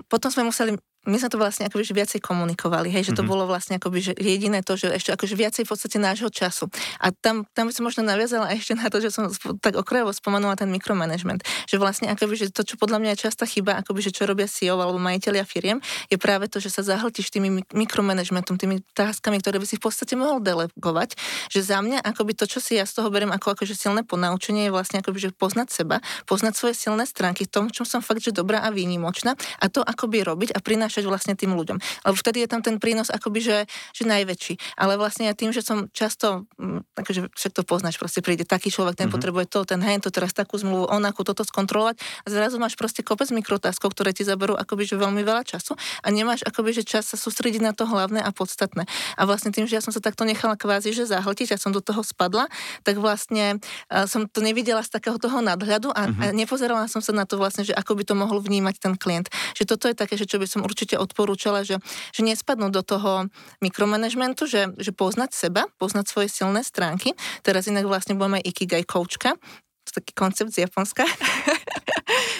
potom 0.06 0.30
sme 0.30 0.46
museli 0.46 0.78
my 1.06 1.16
sme 1.16 1.30
to 1.30 1.38
vlastne 1.38 1.70
akoby 1.70 1.86
viacej 1.86 2.20
komunikovali, 2.20 2.90
hej, 2.90 3.10
že 3.10 3.12
to 3.14 3.22
mm-hmm. 3.22 3.30
bolo 3.30 3.44
vlastne 3.46 3.78
akoby 3.78 3.98
že 4.02 4.12
jediné 4.18 4.60
to, 4.66 4.74
že 4.74 4.90
ešte 4.90 5.14
akože 5.14 5.34
viacej 5.38 5.62
v 5.64 5.70
podstate 5.70 5.96
nášho 6.02 6.28
času. 6.28 6.66
A 6.98 7.14
tam, 7.14 7.46
tam 7.54 7.70
by 7.70 7.72
som 7.72 7.86
možno 7.86 8.02
naviazala 8.02 8.50
ešte 8.52 8.74
na 8.74 8.90
to, 8.90 8.98
že 8.98 9.14
som 9.14 9.30
tak 9.62 9.78
okrajovo 9.78 10.10
spomenula 10.10 10.58
ten 10.58 10.66
mikromanagement, 10.68 11.46
že 11.70 11.78
vlastne 11.78 12.10
akoby, 12.10 12.34
že 12.34 12.46
to, 12.50 12.66
čo 12.66 12.74
podľa 12.74 12.98
mňa 13.02 13.10
je 13.14 13.30
častá 13.30 13.46
chyba, 13.46 13.78
akoby, 13.80 14.02
že 14.02 14.10
čo 14.10 14.26
robia 14.26 14.50
CEO 14.50 14.78
alebo 14.82 14.98
majiteľia 14.98 15.46
firiem, 15.46 15.78
je 16.10 16.18
práve 16.18 16.50
to, 16.50 16.58
že 16.58 16.74
sa 16.74 16.82
zahltíš 16.82 17.30
tými 17.30 17.62
mikromanagementom, 17.70 18.58
tými 18.58 18.82
táskami, 18.92 19.38
ktoré 19.38 19.62
by 19.62 19.66
si 19.66 19.78
v 19.78 19.86
podstate 19.86 20.18
mohol 20.18 20.42
delegovať, 20.42 21.14
že 21.48 21.62
za 21.62 21.78
mňa 21.78 22.02
akoby 22.02 22.34
to, 22.34 22.50
čo 22.50 22.58
si 22.58 22.76
ja 22.76 22.84
z 22.84 22.98
toho 22.98 23.08
beriem 23.12 23.30
ako 23.30 23.54
akože 23.54 23.78
silné 23.78 24.02
ponaučenie, 24.02 24.68
je 24.68 24.72
vlastne 24.74 24.98
akoby, 25.04 25.28
že 25.28 25.30
poznať 25.30 25.68
seba, 25.70 26.02
poznať 26.26 26.54
svoje 26.58 26.74
silné 26.74 27.04
stránky 27.06 27.46
v 27.46 27.52
tom, 27.52 27.64
čom 27.70 27.84
som 27.86 28.00
fakt, 28.02 28.25
že 28.25 28.34
dobrá 28.34 28.64
a 28.64 28.72
výnimočná 28.72 29.36
a 29.60 29.66
to 29.68 29.84
akoby 29.84 30.25
robiť 30.25 30.56
a 30.56 30.58
prinášať 30.58 30.95
prinášať 30.96 31.12
vlastne 31.12 31.34
tým 31.36 31.52
ľuďom. 31.52 31.76
Lebo 32.08 32.16
vtedy 32.16 32.40
je 32.40 32.48
tam 32.48 32.64
ten 32.64 32.80
prínos 32.80 33.12
akoby, 33.12 33.44
že, 33.44 33.58
že 33.92 34.08
najväčší. 34.08 34.80
Ale 34.80 34.96
vlastne 34.96 35.28
ja 35.28 35.36
tým, 35.36 35.52
že 35.52 35.60
som 35.60 35.92
často, 35.92 36.48
takže 36.96 37.28
však 37.36 37.52
to 37.52 37.62
poznáš, 37.68 38.00
proste 38.00 38.24
príde 38.24 38.48
taký 38.48 38.72
človek, 38.72 38.96
ten 38.96 39.12
mm-hmm. 39.12 39.12
potrebuje 39.12 39.44
to, 39.52 39.68
ten 39.68 39.84
hen, 39.84 40.00
to 40.00 40.08
teraz 40.08 40.32
takú 40.32 40.56
zmluvu, 40.56 40.88
onakú, 40.88 41.20
toto 41.20 41.44
skontrolovať 41.44 42.00
a 42.24 42.26
zrazu 42.32 42.56
máš 42.56 42.80
proste 42.80 43.04
kopec 43.04 43.28
mikrotáskov, 43.28 43.92
ktoré 43.92 44.16
ti 44.16 44.24
zaberú 44.24 44.56
akoby, 44.56 44.88
že 44.88 44.96
veľmi 44.96 45.20
veľa 45.20 45.44
času 45.44 45.76
a 45.76 46.06
nemáš 46.08 46.40
akoby, 46.48 46.72
že 46.72 46.82
čas 46.88 47.04
sa 47.12 47.20
sústrediť 47.20 47.60
na 47.60 47.76
to 47.76 47.84
hlavné 47.84 48.24
a 48.24 48.32
podstatné. 48.32 48.88
A 49.20 49.22
vlastne 49.28 49.52
tým, 49.52 49.68
že 49.68 49.76
ja 49.76 49.82
som 49.84 49.92
sa 49.92 50.00
takto 50.00 50.24
nechala 50.24 50.56
kvázi, 50.56 50.96
že 50.96 51.04
zahltiť, 51.04 51.52
ja 51.52 51.58
som 51.60 51.76
do 51.76 51.84
toho 51.84 52.00
spadla, 52.00 52.48
tak 52.86 52.96
vlastne 52.96 53.60
som 54.08 54.24
to 54.30 54.40
nevidela 54.40 54.80
z 54.80 54.96
takého 54.96 55.18
toho 55.20 55.42
nadhľadu 55.42 55.92
a, 55.92 56.08
mm-hmm. 56.08 56.22
a 56.22 56.32
nepozerala 56.32 56.86
som 56.88 57.02
sa 57.02 57.12
na 57.12 57.26
to 57.26 57.36
vlastne, 57.36 57.66
že 57.66 57.74
ako 57.74 57.98
by 57.98 58.02
to 58.06 58.14
mohol 58.14 58.38
vnímať 58.38 58.78
ten 58.78 58.94
klient. 58.94 59.26
Že 59.58 59.64
toto 59.66 59.84
je 59.90 59.96
také, 59.98 60.14
že 60.14 60.30
čo 60.30 60.38
by 60.38 60.46
som 60.46 60.62
určite 60.62 60.75
určite 60.76 61.00
odporúčala, 61.00 61.64
že, 61.64 61.80
že 62.12 62.21
nespadnú 62.21 62.68
do 62.68 62.85
toho 62.85 63.33
mikromanagementu, 63.64 64.45
že, 64.45 64.76
že 64.76 64.92
poznať 64.92 65.33
seba, 65.33 65.64
poznať 65.80 66.04
svoje 66.04 66.28
silné 66.28 66.61
stránky. 66.61 67.16
Teraz 67.40 67.64
inak 67.64 67.88
vlastne 67.88 68.12
budeme 68.12 68.45
aj 68.45 68.52
Ikigai 68.52 68.85
koučka, 68.85 69.40
taký 69.95 70.12
koncept 70.16 70.55
z 70.55 70.66
Japonska. 70.66 71.05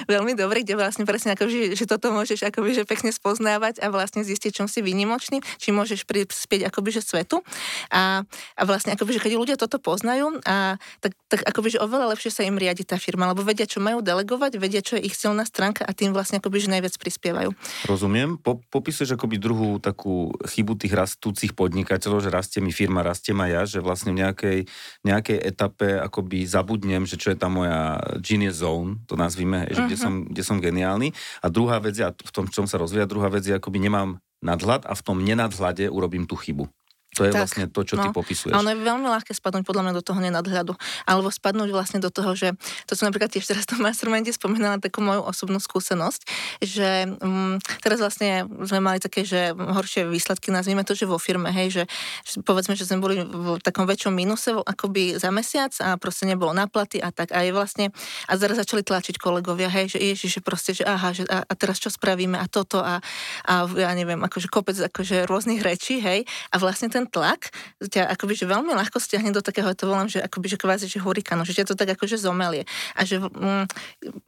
veľmi 0.07 0.39
dobre, 0.39 0.63
kde 0.63 0.79
vlastne 0.79 1.05
presne 1.05 1.35
ako, 1.35 1.51
že, 1.51 1.75
že 1.75 1.85
toto 1.85 2.15
môžeš 2.15 2.47
akoby, 2.47 2.77
že 2.77 2.85
pekne 2.87 3.11
spoznávať 3.11 3.83
a 3.83 3.91
vlastne 3.91 4.23
zistiť, 4.23 4.53
čom 4.55 4.67
si 4.71 4.81
výnimočný, 4.81 5.43
či 5.59 5.75
môžeš 5.75 6.07
prispieť 6.07 6.71
akoby, 6.71 6.95
že 6.95 7.03
svetu. 7.03 7.43
A, 7.91 8.23
a 8.55 8.63
vlastne 8.63 8.95
akoby, 8.95 9.19
že 9.19 9.23
keď 9.23 9.33
ľudia 9.37 9.57
toto 9.59 9.83
poznajú, 9.83 10.39
a, 10.47 10.79
tak, 11.03 11.13
tak 11.27 11.41
akoby, 11.43 11.77
že 11.77 11.83
oveľa 11.83 12.15
lepšie 12.15 12.31
sa 12.31 12.43
im 12.47 12.57
riadi 12.57 12.87
tá 12.87 12.97
firma, 12.97 13.27
lebo 13.31 13.43
vedia, 13.43 13.67
čo 13.67 13.83
majú 13.83 14.01
delegovať, 14.01 14.59
vedia, 14.63 14.81
čo 14.81 14.95
je 14.97 15.11
ich 15.11 15.19
silná 15.19 15.43
stránka 15.43 15.83
a 15.83 15.91
tým 15.91 16.15
vlastne 16.15 16.39
akoby, 16.39 16.63
že 16.63 16.73
najviac 16.73 16.95
prispievajú. 16.97 17.51
Rozumiem. 17.91 18.39
Po, 18.39 18.63
popisuješ 18.71 19.19
akoby 19.19 19.37
druhú 19.43 19.83
takú 19.83 20.31
chybu 20.47 20.79
tých 20.79 20.95
rastúcich 20.95 21.53
podnikateľov, 21.59 22.23
že 22.23 22.31
rastie 22.31 22.61
mi 22.63 22.71
firma, 22.71 23.03
rastie 23.03 23.35
ma 23.35 23.51
ja, 23.51 23.67
že 23.67 23.83
vlastne 23.83 24.15
v 24.15 24.23
nejakej, 24.23 24.59
nejakej 25.03 25.39
etape 25.43 25.99
akoby 25.99 26.47
zabudnem, 26.47 27.09
že 27.09 27.19
čo 27.19 27.35
je 27.35 27.36
tá 27.37 27.47
moja 27.47 28.01
genius 28.19 28.61
zone, 28.61 29.01
to 29.07 29.15
nazvime, 29.15 29.69
že 29.69 29.85
kde, 29.85 29.97
Mhm. 29.97 30.03
som, 30.03 30.13
kde 30.27 30.43
som 30.43 30.57
geniálny. 30.59 31.13
A 31.41 31.47
druhá 31.53 31.79
vec, 31.79 31.95
je, 31.97 32.05
a 32.05 32.11
v 32.13 32.33
tom, 32.33 32.49
čom 32.49 32.65
sa 32.65 32.81
rozvíja, 32.81 33.07
druhá 33.09 33.29
vec 33.29 33.47
je, 33.47 33.55
akoby 33.55 33.79
nemám 33.79 34.19
nadhľad 34.43 34.85
a 34.85 34.93
v 34.93 35.03
tom 35.05 35.21
nenadhľade 35.23 35.89
urobím 35.89 36.25
tú 36.25 36.37
chybu. 36.37 36.69
To 37.17 37.25
je 37.25 37.33
Tak, 37.33 37.49
vlastne 37.49 37.65
to, 37.73 37.81
čo 37.81 37.97
ty 37.97 38.09
no. 38.09 38.13
popisuješ. 38.13 38.53
A 38.53 38.61
ono 38.61 38.77
je 38.77 38.79
veľmi 38.85 39.09
ľahké 39.09 39.33
spadnúť 39.33 39.65
podľa 39.65 39.83
mňa 39.89 39.95
do 39.97 40.05
toho 40.05 40.21
nenadhľadu. 40.21 40.73
Alebo 41.09 41.33
spadnúť 41.33 41.73
vlastne 41.73 41.99
do 42.05 42.13
toho, 42.13 42.37
že 42.37 42.53
to 42.85 42.93
som 42.93 43.09
napríklad 43.09 43.33
tiež 43.33 43.49
teraz 43.49 43.65
v 43.65 43.77
tom 43.77 43.81
masterminde 43.81 44.29
spomínala 44.37 44.77
takú 44.77 45.01
moju 45.01 45.25
osobnú 45.25 45.57
skúsenosť, 45.57 46.21
že 46.61 47.09
um, 47.25 47.57
teraz 47.81 48.05
vlastne 48.05 48.45
sme 48.69 48.85
mali 48.85 49.01
také, 49.01 49.25
že 49.25 49.57
horšie 49.57 50.05
výsledky, 50.13 50.53
nazvime 50.53 50.85
to, 50.85 50.93
že 50.93 51.09
vo 51.09 51.17
firme, 51.17 51.49
hej, 51.49 51.73
že, 51.73 51.85
že 52.29 52.45
povedzme, 52.45 52.77
že 52.77 52.85
sme 52.85 53.01
boli 53.01 53.25
v 53.25 53.57
takom 53.65 53.89
väčšom 53.89 54.13
mínuse 54.13 54.53
akoby 54.53 55.17
za 55.17 55.33
mesiac 55.33 55.73
a 55.81 55.97
proste 55.97 56.29
nebolo 56.29 56.53
naplaty 56.53 57.01
a 57.01 57.09
tak. 57.09 57.33
A 57.33 57.41
je 57.41 57.57
vlastne, 57.57 57.97
a 58.29 58.37
zaraz 58.37 58.61
začali 58.61 58.85
tlačiť 58.85 59.17
kolegovia, 59.17 59.73
hej, 59.73 59.97
že 59.97 59.99
ježiš, 59.99 60.31
že 60.39 60.41
proste, 60.45 60.77
že 60.77 60.85
aha, 60.85 61.17
že 61.17 61.25
a, 61.33 61.49
a 61.49 61.53
teraz 61.57 61.81
čo 61.81 61.89
spravíme 61.89 62.37
a 62.37 62.45
toto 62.45 62.85
a, 62.85 63.01
a 63.49 63.55
ja 63.73 63.91
neviem, 63.97 64.21
akože 64.21 64.53
kopec 64.53 64.77
akože 64.77 65.25
rôznych 65.25 65.65
rečí, 65.65 66.05
hej, 66.05 66.29
a 66.53 66.57
vlastne 66.61 66.93
ten 66.93 67.06
tlak 67.09 67.51
ťa 67.83 68.07
akoby, 68.13 68.35
že 68.35 68.45
veľmi 68.47 68.73
ľahko 68.75 68.99
stiahne 68.99 69.33
do 69.33 69.41
takého, 69.41 69.71
to 69.73 69.89
volám, 69.89 70.11
že 70.11 70.21
akoby, 70.23 70.47
že 70.53 70.59
kvázi, 70.59 70.87
že 70.91 70.99
hurikánu, 71.03 71.47
že 71.47 71.57
ťa 71.57 71.73
to 71.73 71.75
tak 71.79 71.95
akože 71.95 72.19
zomelie. 72.19 72.67
A 72.99 73.07
že, 73.07 73.23
mm, 73.23 73.65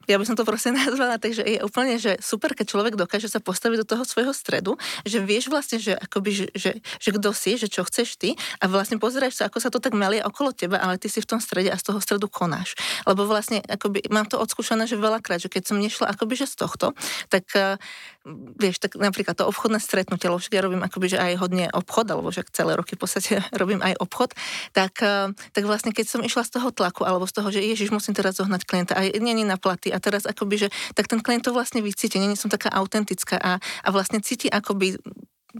ja 0.07 0.15
by 0.17 0.25
som 0.25 0.35
to 0.35 0.47
proste 0.47 0.71
nazvala, 0.79 1.19
takže 1.19 1.43
je 1.43 1.59
úplne, 1.61 1.99
že 1.99 2.17
super, 2.23 2.55
keď 2.55 2.65
človek 2.71 2.93
dokáže 2.95 3.27
sa 3.27 3.43
postaviť 3.43 3.83
do 3.83 3.87
toho 3.95 4.03
svojho 4.07 4.33
stredu, 4.33 4.75
že 5.03 5.19
vieš 5.19 5.51
vlastne, 5.51 5.77
že 5.77 5.93
akoby, 5.95 6.31
že, 6.31 6.45
že, 6.55 6.71
že 6.79 7.09
kto 7.13 7.29
si, 7.35 7.59
že 7.59 7.67
čo 7.67 7.85
chceš 7.85 8.15
ty 8.15 8.33
a 8.59 8.65
vlastne 8.65 8.97
pozeráš 8.97 9.41
sa, 9.41 9.51
ako 9.51 9.57
sa 9.59 9.69
to 9.69 9.83
tak 9.83 9.93
melie 9.93 10.23
okolo 10.23 10.55
teba, 10.55 10.79
ale 10.79 10.95
ty 10.97 11.11
si 11.11 11.19
v 11.19 11.29
tom 11.29 11.39
strede 11.43 11.69
a 11.69 11.77
z 11.77 11.83
toho 11.91 11.99
stredu 11.99 12.31
konáš. 12.31 12.73
Lebo 13.03 13.27
vlastne, 13.27 13.61
akoby, 13.65 14.07
mám 14.09 14.25
to 14.25 14.39
odskúšané, 14.39 14.87
že 14.87 14.95
veľakrát, 14.99 15.41
že 15.41 15.51
keď 15.51 15.63
som 15.73 15.77
nešla 15.77 16.11
akoby, 16.13 16.39
že 16.39 16.47
z 16.49 16.55
tohto, 16.65 16.93
tak 17.27 17.45
uh, 17.55 17.75
vieš, 18.57 18.81
tak 18.81 18.95
napríklad 18.95 19.35
to 19.35 19.47
obchodné 19.47 19.81
stretnutie, 19.81 20.29
lebo 20.29 20.39
však 20.39 20.53
ja 20.53 20.65
robím 20.65 20.81
akoby, 20.85 21.15
že 21.15 21.19
aj 21.19 21.33
hodne 21.41 21.65
obchod, 21.73 22.07
alebo 22.11 22.29
že 22.29 22.45
celé 22.53 22.77
roky 22.77 22.95
v 22.95 23.01
podstate 23.01 23.41
robím 23.61 23.81
aj 23.81 23.97
obchod, 23.99 24.33
tak, 24.73 24.99
uh, 25.01 25.33
tak 25.53 25.63
vlastne 25.65 25.91
keď 25.95 26.05
som 26.07 26.21
išla 26.21 26.45
z 26.45 26.59
toho 26.59 26.69
tlaku, 26.73 27.05
alebo 27.05 27.25
z 27.25 27.33
toho, 27.35 27.49
že 27.49 27.63
ježiš, 27.63 27.93
musím 27.93 28.13
teraz 28.13 28.37
zohnať 28.37 28.65
klienta 28.65 28.93
a 28.97 29.03
není 29.19 29.43
na 29.45 29.57
platy 29.57 29.89
a 29.93 29.97
teraz 29.97 30.25
akoby, 30.29 30.67
že 30.67 30.67
tak 30.93 31.09
ten 31.09 31.19
klient 31.19 31.45
to 31.47 31.51
vlastne 31.55 31.81
vycíti, 31.81 32.21
není 32.21 32.37
som 32.37 32.51
taká 32.51 32.69
autentická 32.73 33.37
a, 33.39 33.51
a 33.59 33.89
vlastne 33.89 34.21
cíti 34.21 34.51
akoby 34.51 34.99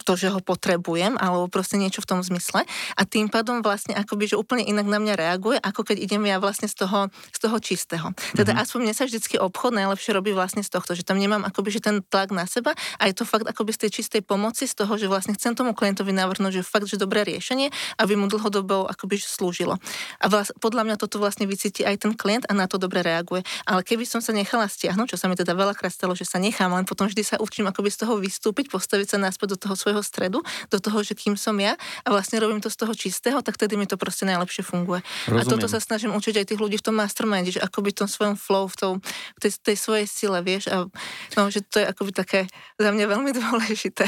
to, 0.06 0.14
že 0.14 0.30
ho 0.30 0.38
potrebujem, 0.38 1.18
alebo 1.18 1.50
proste 1.50 1.82
niečo 1.82 2.06
v 2.06 2.10
tom 2.14 2.20
zmysle. 2.22 2.62
A 2.94 3.02
tým 3.10 3.26
pádom 3.26 3.66
vlastne 3.66 3.98
akoby, 3.98 4.30
že 4.30 4.36
úplne 4.38 4.62
inak 4.62 4.86
na 4.86 5.02
mňa 5.02 5.14
reaguje, 5.18 5.58
ako 5.58 5.82
keď 5.82 5.98
idem 5.98 6.22
ja 6.30 6.38
vlastne 6.38 6.70
z 6.70 6.86
toho, 6.86 7.10
z 7.34 7.40
toho 7.42 7.58
čistého. 7.58 8.08
Teda 8.38 8.54
mm-hmm. 8.54 8.62
aspoň 8.62 8.80
mne 8.86 8.94
sa 8.94 9.04
vždycky 9.10 9.42
obchod 9.42 9.74
najlepšie 9.74 10.14
robí 10.14 10.30
vlastne 10.30 10.62
z 10.62 10.70
tohto, 10.70 10.94
že 10.94 11.02
tam 11.02 11.18
nemám 11.18 11.42
akoby, 11.42 11.74
že 11.74 11.82
ten 11.82 12.06
tlak 12.06 12.30
na 12.30 12.46
seba 12.46 12.78
a 13.02 13.10
je 13.10 13.18
to 13.18 13.26
fakt 13.26 13.50
akoby 13.50 13.74
z 13.74 13.90
tej 13.90 14.02
čistej 14.02 14.22
pomoci, 14.22 14.70
z 14.70 14.78
toho, 14.78 14.94
že 14.94 15.10
vlastne 15.10 15.34
chcem 15.34 15.58
tomu 15.58 15.74
klientovi 15.74 16.14
navrhnúť, 16.14 16.62
že 16.62 16.64
fakt, 16.66 16.86
že 16.86 17.02
dobré 17.02 17.26
riešenie, 17.26 17.74
aby 17.98 18.14
mu 18.14 18.30
dlhodobo 18.30 18.86
akoby 18.86 19.18
že 19.18 19.26
slúžilo. 19.26 19.82
A 20.22 20.26
vlast, 20.30 20.54
podľa 20.62 20.86
mňa 20.86 20.96
toto 21.02 21.18
vlastne 21.18 21.50
vycíti 21.50 21.82
aj 21.82 22.06
ten 22.06 22.14
klient 22.14 22.46
a 22.46 22.54
na 22.54 22.70
to 22.70 22.78
dobre 22.78 23.02
reaguje. 23.02 23.42
Ale 23.66 23.82
keby 23.82 24.06
som 24.06 24.22
sa 24.22 24.36
nechala 24.36 24.70
stiahnuť, 24.70 25.16
čo 25.16 25.18
sa 25.18 25.26
mi 25.26 25.34
teda 25.34 25.58
veľakrát 25.58 25.90
stalo, 25.90 26.14
že 26.14 26.30
sa 26.30 26.38
nechám, 26.38 26.70
len 26.70 26.86
potom 26.86 27.10
vždy 27.10 27.24
sa 27.26 27.36
učím 27.42 27.66
akoby 27.72 27.90
z 27.90 28.06
toho 28.06 28.20
vystúpiť, 28.20 28.70
postaviť 28.70 29.16
sa 29.16 29.18
naspäť 29.18 29.56
do 29.56 29.58
toho 29.58 29.76
svojho 29.80 30.04
stredu, 30.04 30.44
do 30.68 30.78
toho, 30.84 31.00
že 31.00 31.16
kým 31.16 31.40
som 31.40 31.56
ja 31.56 31.80
a 32.04 32.08
vlastne 32.12 32.44
robím 32.44 32.60
to 32.60 32.68
z 32.68 32.78
toho 32.84 32.92
čistého, 32.92 33.40
tak 33.40 33.56
vtedy 33.56 33.80
mi 33.80 33.88
to 33.88 33.96
proste 33.96 34.28
najlepšie 34.28 34.68
funguje. 34.68 35.00
Rozumiem. 35.32 35.40
A 35.40 35.44
toto 35.48 35.72
sa 35.72 35.80
snažím 35.80 36.12
učiť 36.12 36.44
aj 36.44 36.46
tých 36.52 36.60
ľudí 36.60 36.76
v 36.76 36.86
tom 36.92 36.96
masterminde, 37.00 37.56
že 37.56 37.64
akoby 37.64 37.96
v 37.96 38.04
tom 38.04 38.10
svojom 38.12 38.36
flow, 38.36 38.68
v, 38.68 38.76
tom, 38.76 38.94
v 39.00 39.40
tej, 39.40 39.52
tej 39.64 39.78
svojej 39.80 40.06
sile, 40.10 40.40
vieš, 40.44 40.68
a 40.68 40.92
no, 41.40 41.48
že 41.48 41.64
to 41.64 41.80
je 41.80 41.86
akoby 41.88 42.12
také 42.12 42.40
za 42.76 42.92
mňa 42.92 43.06
veľmi 43.08 43.32
dôležité 43.40 44.04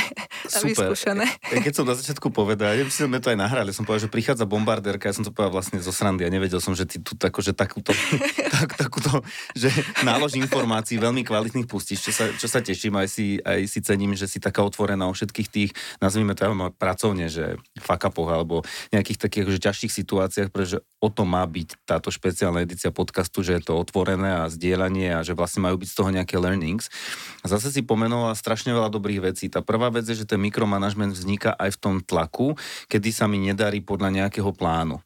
a 0.51 0.57
vyskúšané. 0.59 1.25
Ja, 1.53 1.59
keď 1.63 1.73
som 1.79 1.85
na 1.87 1.95
začiatku 1.95 2.27
povedal, 2.33 2.75
ja 2.75 2.83
si 2.89 3.05
sme 3.05 3.23
to 3.23 3.31
aj 3.31 3.37
nahrali, 3.39 3.71
som 3.71 3.87
povedal, 3.87 4.09
že 4.09 4.11
prichádza 4.11 4.49
bombardérka, 4.49 5.07
ja 5.07 5.15
som 5.15 5.23
to 5.23 5.31
povedal 5.31 5.55
vlastne 5.55 5.79
zo 5.79 5.93
srandy, 5.93 6.25
ja 6.25 6.31
nevedel 6.33 6.59
som, 6.59 6.75
že 6.75 6.83
ty 6.89 6.97
tu 6.97 7.15
tako, 7.15 7.39
že 7.39 7.53
takúto, 7.55 7.93
tak, 8.57 8.75
takúto, 8.75 9.21
že 9.53 9.69
nálož 10.01 10.35
informácií 10.35 10.97
veľmi 10.97 11.23
kvalitných 11.23 11.69
pustíš, 11.69 12.09
čo 12.09 12.11
sa, 12.11 12.25
čo 12.33 12.47
sa 12.49 12.59
teším, 12.59 12.97
aj 12.97 13.07
si, 13.07 13.37
aj 13.41 13.61
si 13.69 13.79
cením, 13.85 14.17
že 14.17 14.25
si 14.25 14.41
taká 14.41 14.65
otvorená 14.65 15.05
o 15.05 15.13
všetkých 15.13 15.47
tých 15.47 15.60
nazvime 16.01 16.33
to 16.33 16.49
pracovne, 16.73 17.29
že 17.29 17.61
fakapoch 17.77 18.29
alebo 18.33 18.65
nejakých 18.89 19.19
takých 19.21 19.41
akože 19.45 19.59
ťažších 19.61 19.93
situáciách, 19.93 20.49
pretože 20.49 20.81
o 20.97 21.09
to 21.13 21.27
má 21.27 21.45
byť 21.45 21.85
táto 21.85 22.09
špeciálna 22.09 22.65
edícia 22.65 22.89
podcastu, 22.89 23.45
že 23.45 23.59
je 23.59 23.69
to 23.69 23.77
otvorené 23.77 24.45
a 24.45 24.49
zdieľanie 24.49 25.17
a 25.17 25.25
že 25.25 25.37
vlastne 25.37 25.65
majú 25.65 25.77
byť 25.81 25.89
z 25.91 25.97
toho 25.97 26.09
nejaké 26.09 26.35
learnings. 26.41 26.87
Zase 27.45 27.69
si 27.69 27.81
pomenovala 27.85 28.33
strašne 28.37 28.71
veľa 28.71 28.89
dobrých 28.93 29.33
vecí. 29.33 29.51
Tá 29.51 29.59
prvá 29.61 29.91
vec 29.91 30.07
je, 30.07 30.23
že 30.23 30.29
ten 30.29 30.39
mikromanagement 30.39 31.13
vzniká 31.13 31.53
aj 31.57 31.75
v 31.75 31.81
tom 31.81 31.95
tlaku, 31.99 32.55
kedy 32.87 33.09
sa 33.11 33.27
mi 33.27 33.41
nedarí 33.41 33.83
podľa 33.83 34.23
nejakého 34.23 34.53
plánu. 34.55 35.01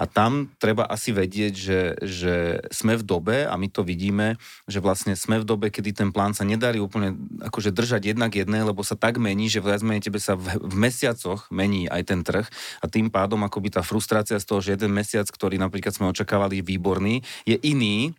A 0.00 0.08
tam 0.08 0.48
treba 0.56 0.88
asi 0.88 1.12
vedieť, 1.12 1.52
že, 1.52 1.80
že 2.00 2.34
sme 2.72 2.96
v 2.96 3.04
dobe, 3.04 3.36
a 3.44 3.52
my 3.60 3.68
to 3.68 3.84
vidíme, 3.84 4.40
že 4.64 4.80
vlastne 4.80 5.12
sme 5.12 5.36
v 5.36 5.44
dobe, 5.44 5.68
kedy 5.68 5.92
ten 5.92 6.08
plán 6.08 6.32
sa 6.32 6.48
nedarí 6.48 6.80
úplne 6.80 7.12
akože 7.44 7.68
držať 7.68 8.16
jednak 8.16 8.32
jedné, 8.32 8.64
lebo 8.64 8.80
sa 8.80 8.96
tak 8.96 9.20
mení, 9.20 9.52
že 9.52 9.60
viac 9.60 9.84
tebe 10.00 10.16
sa 10.16 10.40
v, 10.40 10.56
v 10.56 10.74
mesiacoch 10.74 11.52
mení 11.52 11.84
aj 11.92 12.02
ten 12.08 12.24
trh. 12.24 12.48
A 12.80 12.88
tým 12.88 13.12
pádom 13.12 13.44
akoby 13.44 13.76
tá 13.76 13.84
frustrácia 13.84 14.40
z 14.40 14.48
toho, 14.48 14.64
že 14.64 14.80
jeden 14.80 14.96
mesiac, 14.96 15.28
ktorý 15.28 15.60
napríklad 15.60 15.92
sme 15.92 16.08
očakávali 16.08 16.64
výborný, 16.64 17.20
je 17.44 17.60
iný, 17.60 18.16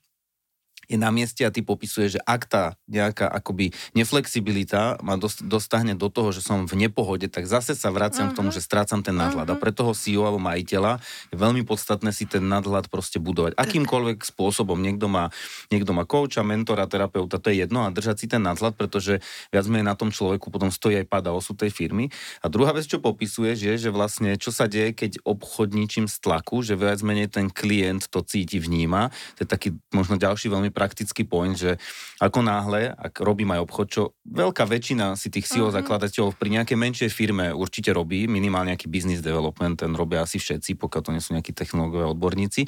je 0.92 1.00
na 1.00 1.08
mieste 1.08 1.48
a 1.48 1.54
ty 1.54 1.64
popisuje, 1.64 2.12
že 2.12 2.20
ak 2.28 2.52
tá 2.52 2.64
nejaká 2.92 3.32
akoby 3.32 3.72
neflexibilita 3.96 5.00
ma 5.00 5.16
dost, 5.16 5.40
dostahne 5.40 5.96
do 5.96 6.12
toho, 6.12 6.36
že 6.36 6.44
som 6.44 6.68
v 6.68 6.76
nepohode, 6.76 7.32
tak 7.32 7.48
zase 7.48 7.80
sa 7.80 7.88
vraciam 7.96 8.28
uh-huh. 8.28 8.36
k 8.36 8.38
tomu, 8.44 8.50
že 8.52 8.60
strácam 8.60 9.00
ten 9.00 9.16
nadhľad. 9.16 9.48
Uh-huh. 9.48 9.60
A 9.60 9.62
pre 9.64 9.72
toho 9.72 9.96
CEO 9.96 10.28
alebo 10.28 10.44
majiteľa 10.44 11.00
je 11.32 11.40
veľmi 11.40 11.64
podstatné 11.64 12.12
si 12.12 12.28
ten 12.28 12.44
nadhľad 12.44 12.92
proste 12.92 13.24
budovať. 13.24 13.56
Akýmkoľvek 13.56 14.28
spôsobom. 14.28 14.76
Niekto 14.84 15.08
má, 15.08 15.32
niekto 15.72 15.96
má 15.96 16.04
kouča, 16.04 16.44
mentora, 16.44 16.84
terapeuta, 16.92 17.40
to 17.40 17.48
je 17.48 17.64
jedno 17.64 17.88
a 17.88 17.94
držať 17.94 18.16
si 18.20 18.28
ten 18.28 18.44
nadhľad, 18.44 18.76
pretože 18.76 19.24
viac 19.54 19.66
menej 19.72 19.88
na 19.88 19.96
tom 19.96 20.12
človeku 20.12 20.52
potom 20.52 20.68
stojí 20.68 21.00
aj 21.00 21.08
pada 21.08 21.32
osud 21.32 21.56
tej 21.56 21.72
firmy. 21.72 22.12
A 22.44 22.52
druhá 22.52 22.76
vec, 22.76 22.84
čo 22.90 23.00
popisuješ, 23.00 23.58
je, 23.64 23.74
že 23.88 23.90
vlastne 23.94 24.36
čo 24.36 24.52
sa 24.52 24.68
deje, 24.68 24.92
keď 24.92 25.24
obchodníčim 25.24 26.12
z 26.12 26.16
tlaku, 26.20 26.66
že 26.66 26.76
viac 26.76 27.00
menej 27.00 27.32
ten 27.32 27.48
klient 27.48 28.12
to 28.12 28.20
cíti, 28.26 28.60
vníma. 28.60 29.14
To 29.38 29.40
je 29.46 29.48
taký 29.48 29.70
možno 29.94 30.20
ďalší 30.20 30.52
veľmi 30.52 30.74
praktický 30.82 31.30
point, 31.30 31.54
že 31.54 31.78
ako 32.18 32.42
náhle, 32.42 32.90
ak 32.90 33.22
robím 33.22 33.54
aj 33.54 33.62
obchod, 33.70 33.88
čo 33.94 34.02
veľká 34.26 34.66
väčšina 34.66 35.14
si 35.14 35.30
tých 35.30 35.46
CEO 35.46 35.70
uh-huh. 35.70 35.78
zakladateľov 35.78 36.34
pri 36.42 36.58
nejakej 36.58 36.78
menšej 36.82 37.10
firme 37.14 37.54
určite 37.54 37.94
robí, 37.94 38.26
minimálne 38.26 38.74
nejaký 38.74 38.90
business 38.90 39.22
development, 39.22 39.86
ten 39.86 39.94
robia 39.94 40.26
asi 40.26 40.42
všetci, 40.42 40.82
pokiaľ 40.82 41.02
to 41.06 41.14
nie 41.14 41.22
sú 41.22 41.38
nejakí 41.38 41.54
technológovia 41.54 42.10
odborníci, 42.18 42.66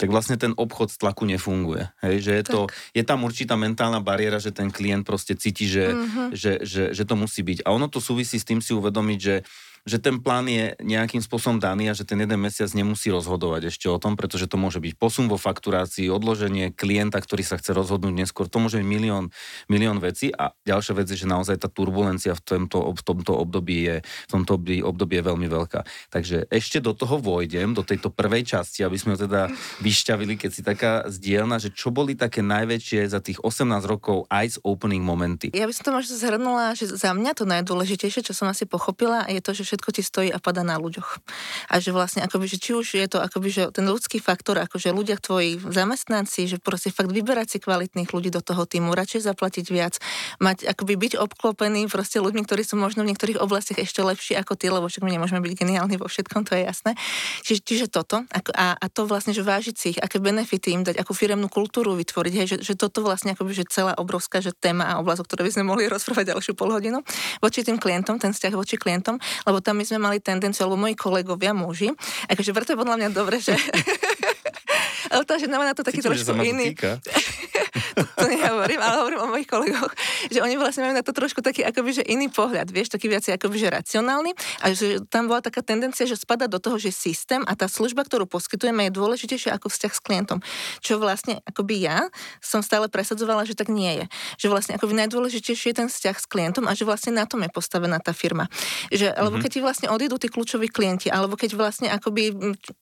tak 0.00 0.08
vlastne 0.08 0.40
ten 0.40 0.56
obchod 0.56 0.88
z 0.88 0.96
tlaku 1.04 1.28
nefunguje. 1.28 1.92
Hej, 2.00 2.16
že 2.24 2.32
je, 2.40 2.44
to, 2.48 2.60
je 2.96 3.04
tam 3.04 3.28
určitá 3.28 3.60
mentálna 3.60 4.00
bariéra, 4.00 4.40
že 4.40 4.56
ten 4.56 4.72
klient 4.72 5.04
proste 5.04 5.36
cíti, 5.36 5.68
že, 5.68 5.92
uh-huh. 5.92 6.32
že, 6.32 6.64
že, 6.64 6.96
že 6.96 7.04
to 7.04 7.12
musí 7.20 7.44
byť. 7.44 7.68
A 7.68 7.76
ono 7.76 7.92
to 7.92 8.00
súvisí 8.00 8.40
s 8.40 8.48
tým 8.48 8.64
si 8.64 8.72
uvedomiť, 8.72 9.18
že 9.20 9.44
že 9.88 10.02
ten 10.02 10.20
plán 10.20 10.46
je 10.48 10.76
nejakým 10.80 11.24
spôsobom 11.24 11.56
daný 11.56 11.88
a 11.90 11.96
že 11.96 12.04
ten 12.04 12.20
jeden 12.20 12.40
mesiac 12.40 12.68
nemusí 12.76 13.08
rozhodovať 13.08 13.72
ešte 13.72 13.86
o 13.88 13.96
tom, 13.96 14.16
pretože 14.16 14.48
to 14.50 14.60
môže 14.60 14.82
byť 14.82 14.94
posun 14.96 15.26
vo 15.30 15.40
fakturácii, 15.40 16.12
odloženie 16.12 16.72
klienta, 16.74 17.20
ktorý 17.20 17.42
sa 17.44 17.56
chce 17.56 17.72
rozhodnúť 17.72 18.14
neskôr. 18.14 18.50
To 18.50 18.60
môže 18.60 18.80
byť 18.80 18.88
milión, 18.88 19.32
milión 19.72 19.98
vecí 20.02 20.28
a 20.32 20.52
ďalšia 20.68 20.94
vec 20.96 21.06
je, 21.08 21.24
že 21.24 21.30
naozaj 21.30 21.64
tá 21.64 21.68
turbulencia 21.72 22.36
v 22.36 22.42
tomto, 22.42 22.92
v 22.92 23.02
tomto 23.02 23.32
období 23.36 23.88
je, 23.88 23.96
v 24.04 24.30
tomto 24.30 24.60
období, 24.60 25.14
je 25.16 25.24
veľmi 25.24 25.48
veľká. 25.48 25.80
Takže 26.12 26.50
ešte 26.52 26.78
do 26.78 26.92
toho 26.92 27.16
vojdem, 27.18 27.72
do 27.72 27.82
tejto 27.82 28.12
prvej 28.12 28.46
časti, 28.46 28.84
aby 28.84 28.96
sme 29.00 29.16
ho 29.16 29.18
teda 29.20 29.48
vyšťavili, 29.80 30.36
keď 30.36 30.50
si 30.50 30.62
taká 30.62 31.08
zdieľna, 31.08 31.58
že 31.58 31.72
čo 31.72 31.88
boli 31.90 32.14
také 32.14 32.44
najväčšie 32.44 33.10
za 33.10 33.18
tých 33.24 33.40
18 33.42 33.66
rokov 33.86 34.28
ice 34.30 34.60
opening 34.62 35.02
momenty. 35.02 35.50
Ja 35.54 35.66
by 35.66 35.74
som 35.74 35.84
to 35.88 35.96
možno 35.96 36.14
zhrnula, 36.18 36.76
že 36.76 36.90
za 36.90 37.10
mňa 37.16 37.32
to 37.34 37.44
najdôležitejšie, 37.48 38.26
čo 38.26 38.34
som 38.36 38.50
asi 38.50 38.66
pochopila, 38.66 39.26
je 39.26 39.40
to, 39.42 39.54
že 39.54 39.69
všetko 39.70 39.88
ti 39.94 40.02
stojí 40.02 40.28
a 40.34 40.42
pada 40.42 40.66
na 40.66 40.74
ľuďoch. 40.82 41.22
A 41.70 41.78
že 41.78 41.94
vlastne 41.94 42.26
akoby, 42.26 42.50
že 42.50 42.58
či 42.58 42.74
už 42.74 42.98
je 42.98 43.06
to 43.06 43.22
akoby, 43.22 43.54
že 43.54 43.70
ten 43.70 43.86
ľudský 43.86 44.18
faktor, 44.18 44.58
akože 44.58 44.90
ľudia 44.90 45.22
tvoji 45.22 45.62
zamestnanci, 45.62 46.50
že 46.50 46.58
proste 46.58 46.90
fakt 46.90 47.14
vyberať 47.14 47.54
si 47.54 47.58
kvalitných 47.62 48.10
ľudí 48.10 48.34
do 48.34 48.42
toho 48.42 48.66
týmu, 48.66 48.90
radšej 48.90 49.30
zaplatiť 49.30 49.66
viac, 49.70 50.02
mať 50.42 50.66
akoby 50.66 50.98
byť 50.98 51.12
obklopený 51.22 51.86
proste 51.86 52.18
ľuďmi, 52.18 52.42
ktorí 52.42 52.66
sú 52.66 52.74
možno 52.74 53.06
v 53.06 53.14
niektorých 53.14 53.38
oblastiach 53.38 53.78
ešte 53.78 54.02
lepší 54.02 54.34
ako 54.34 54.58
ty, 54.58 54.66
lebo 54.66 54.90
však 54.90 55.06
my 55.06 55.14
nemôžeme 55.14 55.38
byť 55.38 55.52
geniálni 55.54 55.94
vo 55.94 56.10
všetkom, 56.10 56.42
to 56.48 56.58
je 56.58 56.66
jasné. 56.66 56.98
Čiže, 57.46 57.60
čiže 57.62 57.86
toto 57.86 58.26
a, 58.26 58.74
a, 58.74 58.86
to 58.90 59.06
vlastne, 59.06 59.30
že 59.30 59.46
vážiť 59.46 59.74
si 59.76 59.86
ich, 59.94 59.98
aké 60.00 60.18
benefity 60.18 60.74
im 60.74 60.82
dať, 60.82 60.98
akú 60.98 61.14
firemnú 61.14 61.46
kultúru 61.46 61.94
vytvoriť, 61.94 62.32
hej, 62.34 62.46
že, 62.46 62.56
že 62.64 62.74
toto 62.74 63.04
vlastne 63.04 63.36
akoby, 63.36 63.52
že 63.54 63.64
celá 63.70 63.94
obrovská 63.94 64.42
že 64.42 64.56
téma 64.56 64.88
a 64.88 64.98
oblasť, 64.98 65.20
o 65.22 65.26
ktorej 65.28 65.44
by 65.46 65.52
sme 65.54 65.64
mohli 65.68 65.84
rozprávať 65.86 66.34
ďalšiu 66.34 66.52
polhodinu, 66.56 67.04
voči 67.44 67.62
tým 67.62 67.76
klientom, 67.76 68.16
ten 68.16 68.32
vzťah 68.32 68.52
voči 68.56 68.80
klientom, 68.80 69.20
lebo 69.44 69.59
tam 69.60 69.80
my 69.80 69.84
sme 69.84 69.98
mali 70.00 70.18
tendenciu, 70.20 70.66
alebo 70.66 70.80
moji 70.80 70.96
kolegovia, 70.96 71.54
muži, 71.54 71.92
akože 72.28 72.50
preto 72.52 72.72
je 72.74 72.78
podľa 72.80 72.96
mňa 73.00 73.08
dobre, 73.12 73.38
že... 73.38 73.56
Ale 75.12 75.26
tá 75.26 75.40
žena 75.42 75.58
má 75.58 75.66
na 75.66 75.74
to 75.74 75.82
taký 75.82 76.04
Cítim, 76.04 76.14
trošku 76.14 76.38
iný. 76.38 76.70
to, 77.96 78.02
to 78.04 78.26
nehovorím, 78.26 78.80
ale 78.80 78.94
hovorím 79.02 79.20
o 79.24 79.28
mojich 79.30 79.48
kolegoch, 79.50 79.92
že 80.28 80.38
oni 80.42 80.56
vlastne 80.56 80.86
majú 80.86 80.94
na 80.96 81.04
to 81.04 81.12
trošku 81.14 81.40
taký 81.40 81.64
akoby, 81.66 82.00
že 82.00 82.04
iný 82.06 82.30
pohľad, 82.30 82.70
vieš, 82.70 82.94
taký 82.94 83.10
viac 83.10 83.26
akoby, 83.26 83.56
že 83.56 83.68
racionálny 83.70 84.32
a 84.64 84.72
že 84.74 85.02
tam 85.08 85.30
bola 85.30 85.42
taká 85.42 85.62
tendencia, 85.64 86.06
že 86.06 86.18
spada 86.18 86.46
do 86.50 86.58
toho, 86.58 86.76
že 86.76 86.94
systém 86.94 87.42
a 87.46 87.52
tá 87.54 87.66
služba, 87.66 88.06
ktorú 88.06 88.26
poskytujeme, 88.26 88.88
je 88.88 88.92
dôležitejšia 88.94 89.56
ako 89.56 89.72
vzťah 89.72 89.92
s 89.92 90.00
klientom. 90.00 90.38
Čo 90.82 90.98
vlastne 91.00 91.42
akoby 91.46 91.86
ja 91.86 92.06
som 92.38 92.60
stále 92.60 92.90
presadzovala, 92.90 93.46
že 93.46 93.54
tak 93.54 93.72
nie 93.72 94.04
je. 94.04 94.06
Že 94.42 94.46
vlastne 94.52 94.72
akoby 94.76 94.94
najdôležitejšie 95.06 95.72
je 95.72 95.76
ten 95.76 95.88
vzťah 95.88 96.16
s 96.16 96.26
klientom 96.26 96.66
a 96.66 96.72
že 96.74 96.84
vlastne 96.88 97.14
na 97.14 97.24
tom 97.26 97.42
je 97.44 97.50
postavená 97.52 97.98
tá 98.02 98.10
firma. 98.14 98.46
Že, 98.90 99.12
mm-hmm. 99.12 99.24
Lebo 99.26 99.36
keď 99.38 99.50
ti 99.50 99.60
vlastne 99.60 99.88
odídu 99.92 100.16
tí 100.18 100.28
kľúčoví 100.28 100.68
klienti, 100.70 101.08
alebo 101.12 101.38
keď 101.38 101.54
vlastne 101.54 101.88
akoby 101.92 102.32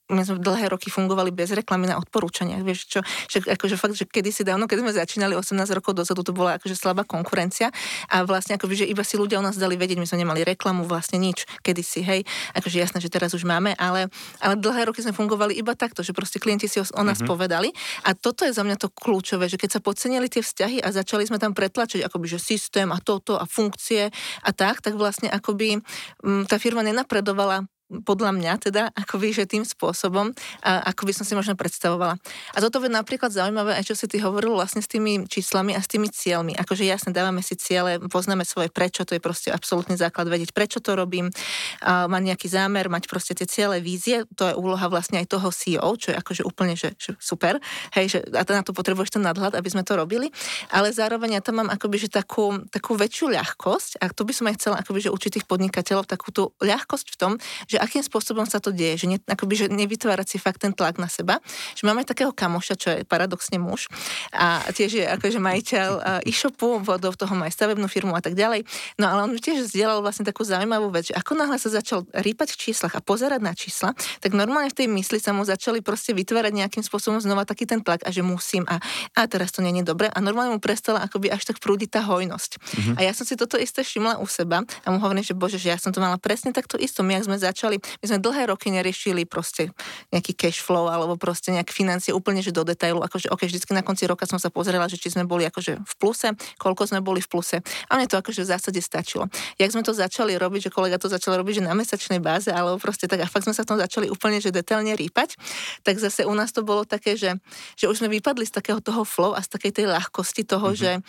my 0.08 0.22
sme 0.24 0.40
dlhé 0.40 0.72
roky 0.72 0.88
fungovali 0.88 1.28
bez 1.28 1.52
reklamy 1.52 1.84
na 1.84 2.00
odporúčania. 2.00 2.60
Vieš 2.64 2.80
čo, 2.88 3.00
že 3.28 3.44
akože 3.44 3.76
fakt, 3.76 3.96
že 3.96 4.08
kedysi 4.08 4.40
dávno, 4.40 4.64
keď 4.64 4.78
sme 4.80 4.92
začínali 4.98 5.38
18 5.38 5.54
rokov 5.78 5.94
dozadu, 5.94 6.26
to 6.26 6.34
bola 6.34 6.58
akože 6.58 6.74
slabá 6.74 7.06
konkurencia 7.06 7.70
a 8.10 8.26
vlastne 8.26 8.58
akoby, 8.58 8.82
že 8.82 8.86
iba 8.90 9.06
si 9.06 9.14
ľudia 9.14 9.38
o 9.38 9.44
nás 9.44 9.54
dali 9.54 9.78
vedieť, 9.78 10.02
my 10.02 10.06
sme 10.06 10.26
nemali 10.26 10.42
reklamu, 10.42 10.82
vlastne 10.84 11.22
nič, 11.22 11.46
kedysi, 11.62 12.02
hej. 12.02 12.20
Akože 12.58 12.82
jasné, 12.82 12.98
že 12.98 13.12
teraz 13.12 13.32
už 13.32 13.46
máme, 13.46 13.78
ale, 13.78 14.10
ale 14.42 14.54
dlhé 14.58 14.90
roky 14.90 15.00
sme 15.00 15.14
fungovali 15.14 15.54
iba 15.54 15.78
takto, 15.78 16.02
že 16.02 16.10
proste 16.10 16.42
klienti 16.42 16.66
si 16.66 16.82
o, 16.82 16.84
o 16.84 17.02
nás 17.06 17.22
mm-hmm. 17.22 17.30
povedali 17.30 17.70
a 18.02 18.12
toto 18.18 18.42
je 18.42 18.52
za 18.52 18.66
mňa 18.66 18.76
to 18.80 18.88
kľúčové, 18.90 19.46
že 19.46 19.60
keď 19.60 19.78
sa 19.78 19.80
podcenili 19.80 20.26
tie 20.26 20.42
vzťahy 20.42 20.82
a 20.82 20.90
začali 20.90 21.24
sme 21.24 21.38
tam 21.38 21.54
pretlačiť 21.54 22.02
akoby, 22.02 22.26
že 22.26 22.38
systém 22.42 22.90
a 22.90 22.98
toto 22.98 23.38
a 23.38 23.46
funkcie 23.46 24.10
a 24.42 24.50
tak, 24.50 24.82
tak 24.82 24.98
vlastne 24.98 25.30
akoby 25.30 25.78
m, 25.78 25.82
mm, 26.24 26.42
tá 26.50 26.58
firma 26.58 26.82
nenapredovala 26.82 27.68
podľa 27.88 28.36
mňa 28.36 28.52
teda, 28.60 28.92
akoby, 28.92 29.32
že 29.32 29.48
tým 29.48 29.64
spôsobom, 29.64 30.32
a, 30.60 30.84
ako 30.92 31.08
by 31.08 31.12
som 31.16 31.24
si 31.24 31.32
možno 31.32 31.56
predstavovala. 31.56 32.20
A 32.52 32.58
toto 32.60 32.84
je 32.84 32.92
napríklad 32.92 33.32
zaujímavé, 33.32 33.80
aj 33.80 33.88
čo 33.88 33.94
si 33.96 34.04
ty 34.04 34.20
hovoril 34.20 34.52
vlastne 34.52 34.84
s 34.84 34.88
tými 34.88 35.24
číslami 35.24 35.72
a 35.72 35.80
s 35.80 35.88
tými 35.88 36.12
cieľmi. 36.12 36.52
Akože 36.60 36.84
jasne, 36.84 37.16
dávame 37.16 37.40
si 37.40 37.56
ciele, 37.56 37.96
poznáme 37.96 38.44
svoje 38.44 38.68
prečo, 38.68 39.08
to 39.08 39.16
je 39.16 39.22
proste 39.24 39.48
absolútny 39.48 39.96
základ 39.96 40.28
vedieť, 40.28 40.52
prečo 40.52 40.84
to 40.84 40.92
robím, 40.92 41.32
a 41.80 42.04
mať 42.04 42.22
nejaký 42.34 42.48
zámer, 42.52 42.92
mať 42.92 43.08
proste 43.08 43.32
tie 43.32 43.48
ciele, 43.48 43.80
vízie, 43.80 44.28
to 44.36 44.52
je 44.52 44.54
úloha 44.54 44.84
vlastne 44.92 45.16
aj 45.24 45.32
toho 45.32 45.48
CEO, 45.48 45.88
čo 45.96 46.12
je 46.12 46.16
akože 46.16 46.42
úplne 46.44 46.76
že, 46.76 46.92
že 47.00 47.16
super, 47.16 47.56
hej, 47.96 48.06
že 48.12 48.18
a 48.36 48.44
na 48.44 48.60
to 48.60 48.76
potrebuješ 48.76 49.16
ten 49.16 49.24
nadhľad, 49.24 49.56
aby 49.56 49.68
sme 49.72 49.82
to 49.82 49.96
robili, 49.96 50.28
ale 50.68 50.92
zároveň 50.92 51.40
ja 51.40 51.42
tam 51.42 51.64
mám 51.64 51.70
akoby, 51.72 52.06
že 52.06 52.08
takú, 52.12 52.68
takú 52.68 52.94
väčšiu 52.94 53.32
ľahkosť 53.32 54.02
a 54.04 54.12
to 54.12 54.22
by 54.28 54.32
som 54.36 54.46
aj 54.50 54.54
chcela 54.60 54.76
akoby, 54.84 55.08
že 55.08 55.14
učiť 55.14 55.30
tých 55.40 55.46
podnikateľov 55.48 56.04
takú 56.04 56.28
tú 56.30 56.52
ľahkosť 56.60 57.06
v 57.14 57.16
tom, 57.16 57.32
že 57.70 57.77
že 57.78 57.80
akým 57.86 58.02
spôsobom 58.02 58.42
sa 58.42 58.58
to 58.58 58.74
deje, 58.74 59.06
že, 59.06 59.06
ne, 59.06 59.18
akoby, 59.22 59.54
že 59.54 59.66
nevytvárať 59.70 60.34
si 60.34 60.36
fakt 60.42 60.66
ten 60.66 60.74
tlak 60.74 60.98
na 60.98 61.06
seba. 61.06 61.38
Že 61.78 61.86
máme 61.86 62.02
takého 62.02 62.34
kamoša, 62.34 62.74
čo 62.74 62.88
je 62.90 63.06
paradoxne 63.06 63.62
muž 63.62 63.86
a 64.34 64.66
tiež 64.74 64.90
je 64.98 65.04
akože 65.06 65.38
majiteľ 65.38 65.90
e-shopu, 66.26 66.82
do 66.82 67.10
toho 67.14 67.32
má 67.38 67.46
aj 67.46 67.54
stavebnú 67.54 67.86
firmu 67.86 68.18
a 68.18 68.22
tak 68.24 68.34
ďalej. 68.34 68.66
No 68.98 69.06
ale 69.06 69.30
on 69.30 69.32
tiež 69.38 69.70
zdieľal 69.70 70.02
vlastne 70.02 70.26
takú 70.26 70.42
zaujímavú 70.42 70.90
vec, 70.90 71.12
že 71.12 71.14
ako 71.14 71.38
náhle 71.38 71.60
sa 71.62 71.70
začal 71.70 72.02
rýpať 72.10 72.58
v 72.58 72.68
číslach 72.68 72.98
a 72.98 73.00
pozerať 73.04 73.38
na 73.38 73.54
čísla, 73.54 73.94
tak 74.18 74.34
normálne 74.34 74.72
v 74.74 74.82
tej 74.82 74.88
mysli 74.90 75.22
sa 75.22 75.30
mu 75.30 75.46
začali 75.46 75.84
proste 75.84 76.16
vytvárať 76.16 76.50
nejakým 76.50 76.82
spôsobom 76.82 77.22
znova 77.22 77.44
taký 77.44 77.68
ten 77.68 77.84
tlak 77.84 78.02
a 78.02 78.10
že 78.10 78.24
musím 78.24 78.64
a, 78.66 78.82
a 79.14 79.20
teraz 79.30 79.54
to 79.54 79.62
nie 79.62 79.70
je 79.78 79.86
dobre 79.86 80.08
a 80.08 80.18
normálne 80.18 80.56
mu 80.56 80.60
prestala 80.60 81.04
akoby 81.04 81.28
až 81.30 81.44
tak 81.44 81.60
prúdiť 81.60 82.00
tá 82.00 82.00
hojnosť. 82.02 82.50
Mm-hmm. 82.56 82.94
A 82.96 83.00
ja 83.04 83.12
som 83.12 83.28
si 83.28 83.36
toto 83.36 83.60
isté 83.60 83.84
všimla 83.84 84.18
u 84.18 84.26
seba 84.26 84.64
a 84.64 84.88
mu 84.88 84.98
hovorím, 84.98 85.22
že 85.22 85.36
bože, 85.36 85.60
že 85.60 85.68
ja 85.68 85.78
som 85.78 85.92
to 85.92 86.00
mala 86.00 86.16
presne 86.16 86.56
takto 86.56 86.80
isto. 86.80 87.04
My, 87.04 87.20
ak 87.20 87.28
sme 87.28 87.36
začali 87.36 87.67
začali, 87.68 87.76
my 88.00 88.04
sme 88.08 88.18
dlhé 88.24 88.42
roky 88.48 88.72
neriešili 88.72 89.28
proste 89.28 89.68
nejaký 90.08 90.32
cash 90.32 90.64
flow 90.64 90.88
alebo 90.88 91.20
proste 91.20 91.52
nejaké 91.52 91.76
financie 91.76 92.16
úplne 92.16 92.40
že 92.40 92.54
do 92.54 92.64
detailu, 92.64 93.04
akože 93.04 93.28
ok, 93.28 93.44
vždycky 93.44 93.76
na 93.76 93.84
konci 93.84 94.08
roka 94.08 94.24
som 94.24 94.40
sa 94.40 94.48
pozrela, 94.48 94.88
že 94.88 94.96
či 94.96 95.12
sme 95.12 95.28
boli 95.28 95.44
akože 95.44 95.84
v 95.84 95.94
pluse, 96.00 96.32
koľko 96.56 96.88
sme 96.88 97.00
boli 97.04 97.20
v 97.20 97.28
pluse. 97.28 97.60
A 97.60 98.00
mne 98.00 98.08
to 98.08 98.16
akože 98.16 98.40
v 98.44 98.48
zásade 98.48 98.80
stačilo. 98.80 99.28
Jak 99.60 99.68
sme 99.68 99.84
to 99.84 99.92
začali 99.92 100.32
robiť, 100.40 100.68
že 100.68 100.70
kolega 100.72 100.96
to 100.96 101.12
začal 101.12 101.36
robiť, 101.36 101.60
že 101.60 101.62
na 101.68 101.76
mesačnej 101.76 102.20
báze, 102.22 102.48
alebo 102.48 102.80
proste 102.80 103.04
tak 103.04 103.20
a 103.20 103.28
fakt 103.28 103.44
sme 103.44 103.52
sa 103.52 103.66
v 103.66 103.76
tom 103.76 103.78
začali 103.78 104.08
úplne 104.08 104.40
že 104.40 104.54
detailne 104.54 104.96
rýpať, 104.96 105.36
tak 105.84 106.00
zase 106.00 106.24
u 106.24 106.32
nás 106.32 106.54
to 106.54 106.64
bolo 106.64 106.88
také, 106.88 107.18
že, 107.18 107.36
že 107.76 107.90
už 107.90 108.00
sme 108.00 108.08
vypadli 108.08 108.46
z 108.48 108.54
takého 108.54 108.80
toho 108.80 109.04
flow 109.04 109.34
a 109.34 109.42
z 109.42 109.50
takej 109.50 109.82
tej 109.82 109.86
ľahkosti 109.90 110.46
toho, 110.46 110.72
mm-hmm. 110.72 111.02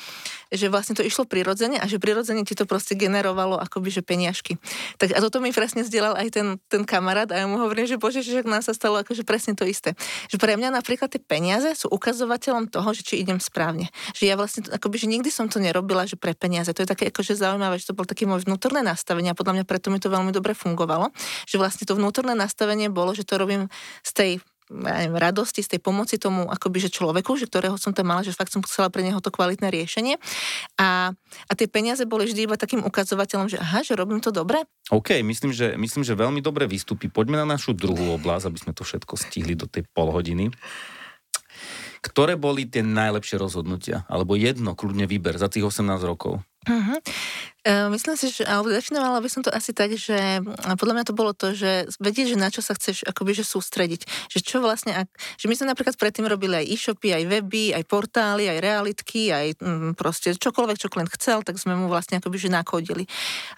že, 0.51 0.57
že 0.65 0.65
vlastne 0.67 0.97
to 0.97 1.05
išlo 1.05 1.23
prirodzene 1.29 1.77
a 1.77 1.85
že 1.85 2.01
prirodzene 2.01 2.43
ti 2.43 2.57
to 2.57 2.65
proste 2.65 2.97
generovalo 2.97 3.55
akoby 3.61 3.93
že 3.93 4.01
peniažky. 4.01 4.57
Tak 4.97 5.13
a 5.13 5.19
toto 5.21 5.37
mi 5.39 5.53
presne 5.53 5.85
zdieľal 5.85 6.17
aj 6.17 6.27
ten 6.33 6.47
ten, 6.71 6.87
kamarát 6.87 7.29
a 7.29 7.43
ja 7.43 7.45
mu 7.45 7.59
hovorím, 7.61 7.85
že 7.85 7.99
bože, 7.99 8.25
že 8.25 8.41
nám 8.41 8.63
sa 8.63 8.73
stalo 8.73 8.97
akože 9.03 9.27
presne 9.27 9.53
to 9.53 9.67
isté. 9.67 9.93
Že 10.31 10.41
pre 10.41 10.55
mňa 10.55 10.73
napríklad 10.73 11.11
tie 11.11 11.21
peniaze 11.21 11.69
sú 11.75 11.91
ukazovateľom 11.91 12.71
toho, 12.71 12.89
že 12.95 13.05
či 13.05 13.21
idem 13.21 13.37
správne. 13.37 13.91
Že 14.15 14.23
ja 14.25 14.35
vlastne, 14.39 14.65
akoby, 14.65 14.95
že 14.97 15.07
nikdy 15.11 15.29
som 15.29 15.51
to 15.51 15.61
nerobila, 15.61 16.07
že 16.09 16.15
pre 16.15 16.33
peniaze. 16.33 16.71
To 16.71 16.81
je 16.81 16.89
také 16.89 17.11
akože 17.13 17.35
zaujímavé, 17.35 17.77
že 17.77 17.91
to 17.91 17.97
bol 17.97 18.07
také 18.07 18.25
môj 18.25 18.47
vnútorné 18.47 18.81
nastavenie 18.81 19.29
a 19.29 19.37
podľa 19.37 19.61
mňa 19.61 19.65
preto 19.67 19.91
mi 19.91 19.99
to 20.01 20.09
veľmi 20.09 20.31
dobre 20.31 20.55
fungovalo. 20.55 21.11
Že 21.45 21.55
vlastne 21.59 21.83
to 21.85 21.93
vnútorné 21.93 22.33
nastavenie 22.33 22.87
bolo, 22.87 23.11
že 23.11 23.27
to 23.27 23.35
robím 23.35 23.67
z 24.01 24.11
tej 24.15 24.31
neviem, 24.69 25.17
radosti, 25.17 25.65
z 25.65 25.75
tej 25.75 25.81
pomoci 25.81 26.21
tomu 26.21 26.45
akoby, 26.45 26.87
že 26.87 26.93
človeku, 26.93 27.35
že 27.35 27.49
ktorého 27.49 27.75
som 27.75 27.91
tam 27.91 28.13
mala, 28.13 28.21
že 28.21 28.37
fakt 28.37 28.53
som 28.53 28.61
chcela 28.61 28.93
pre 28.93 29.01
neho 29.01 29.17
to 29.17 29.33
kvalitné 29.33 29.73
riešenie. 29.73 30.21
A, 30.77 31.11
a 31.49 31.51
tie 31.57 31.65
peniaze 31.65 32.05
boli 32.05 32.29
vždy 32.29 32.45
iba 32.45 32.55
takým 32.55 32.85
ukazovateľom, 32.85 33.49
že 33.49 33.57
aha, 33.57 33.81
že 33.81 33.97
robím 33.97 34.21
to 34.21 34.29
dobre. 34.29 34.61
OK, 34.93 35.19
myslím 35.25 35.51
že, 35.51 35.73
myslím, 35.75 36.05
že 36.05 36.13
veľmi 36.13 36.39
dobre 36.45 36.69
vystupí. 36.69 37.09
Poďme 37.09 37.41
na 37.41 37.57
našu 37.57 37.73
druhú 37.73 38.13
oblasť, 38.15 38.45
aby 38.45 38.57
sme 38.61 38.71
to 38.77 38.85
všetko 38.85 39.17
stihli 39.17 39.57
do 39.57 39.65
tej 39.65 39.89
polhodiny. 39.91 40.53
Ktoré 41.99 42.39
boli 42.39 42.63
tie 42.63 42.79
najlepšie 42.79 43.35
rozhodnutia? 43.35 44.07
Alebo 44.07 44.39
jedno, 44.39 44.71
kľudne 44.71 45.03
výber 45.03 45.35
za 45.35 45.51
tých 45.51 45.67
18 45.67 45.99
rokov. 46.07 46.39
Uh-huh. 46.67 46.99
Uh, 47.69 47.85
myslím 47.93 48.17
si, 48.17 48.33
že, 48.33 48.41
alebo 48.49 48.73
definovala 48.73 49.21
by 49.21 49.29
som 49.29 49.45
to 49.45 49.53
asi 49.53 49.77
tak, 49.77 49.93
že 49.93 50.41
podľa 50.81 50.93
mňa 50.97 51.05
to 51.05 51.13
bolo 51.13 51.37
to, 51.37 51.53
že 51.53 51.85
vedieť, 52.01 52.33
že 52.33 52.37
na 52.41 52.49
čo 52.49 52.65
sa 52.65 52.73
chceš 52.73 53.05
akoby, 53.05 53.37
že 53.37 53.45
sústrediť. 53.45 54.09
Že 54.33 54.39
čo 54.41 54.57
vlastne, 54.57 54.97
ak, 54.97 55.05
že 55.37 55.45
my 55.45 55.53
sme 55.53 55.69
napríklad 55.69 55.93
predtým 55.93 56.25
robili 56.25 56.57
aj 56.57 56.65
e-shopy, 56.65 57.13
aj 57.13 57.29
weby, 57.29 57.77
aj 57.77 57.85
portály, 57.85 58.49
aj 58.49 58.57
realitky, 58.57 59.29
aj 59.29 59.61
mm, 59.61 59.93
proste 59.93 60.33
čokoľvek, 60.33 60.81
čo 60.81 60.89
klient 60.89 61.13
chcel, 61.13 61.45
tak 61.45 61.61
sme 61.61 61.77
mu 61.77 61.93
vlastne 61.93 62.17
akoby, 62.17 62.41
že 62.41 62.49
nakodili. 62.49 63.05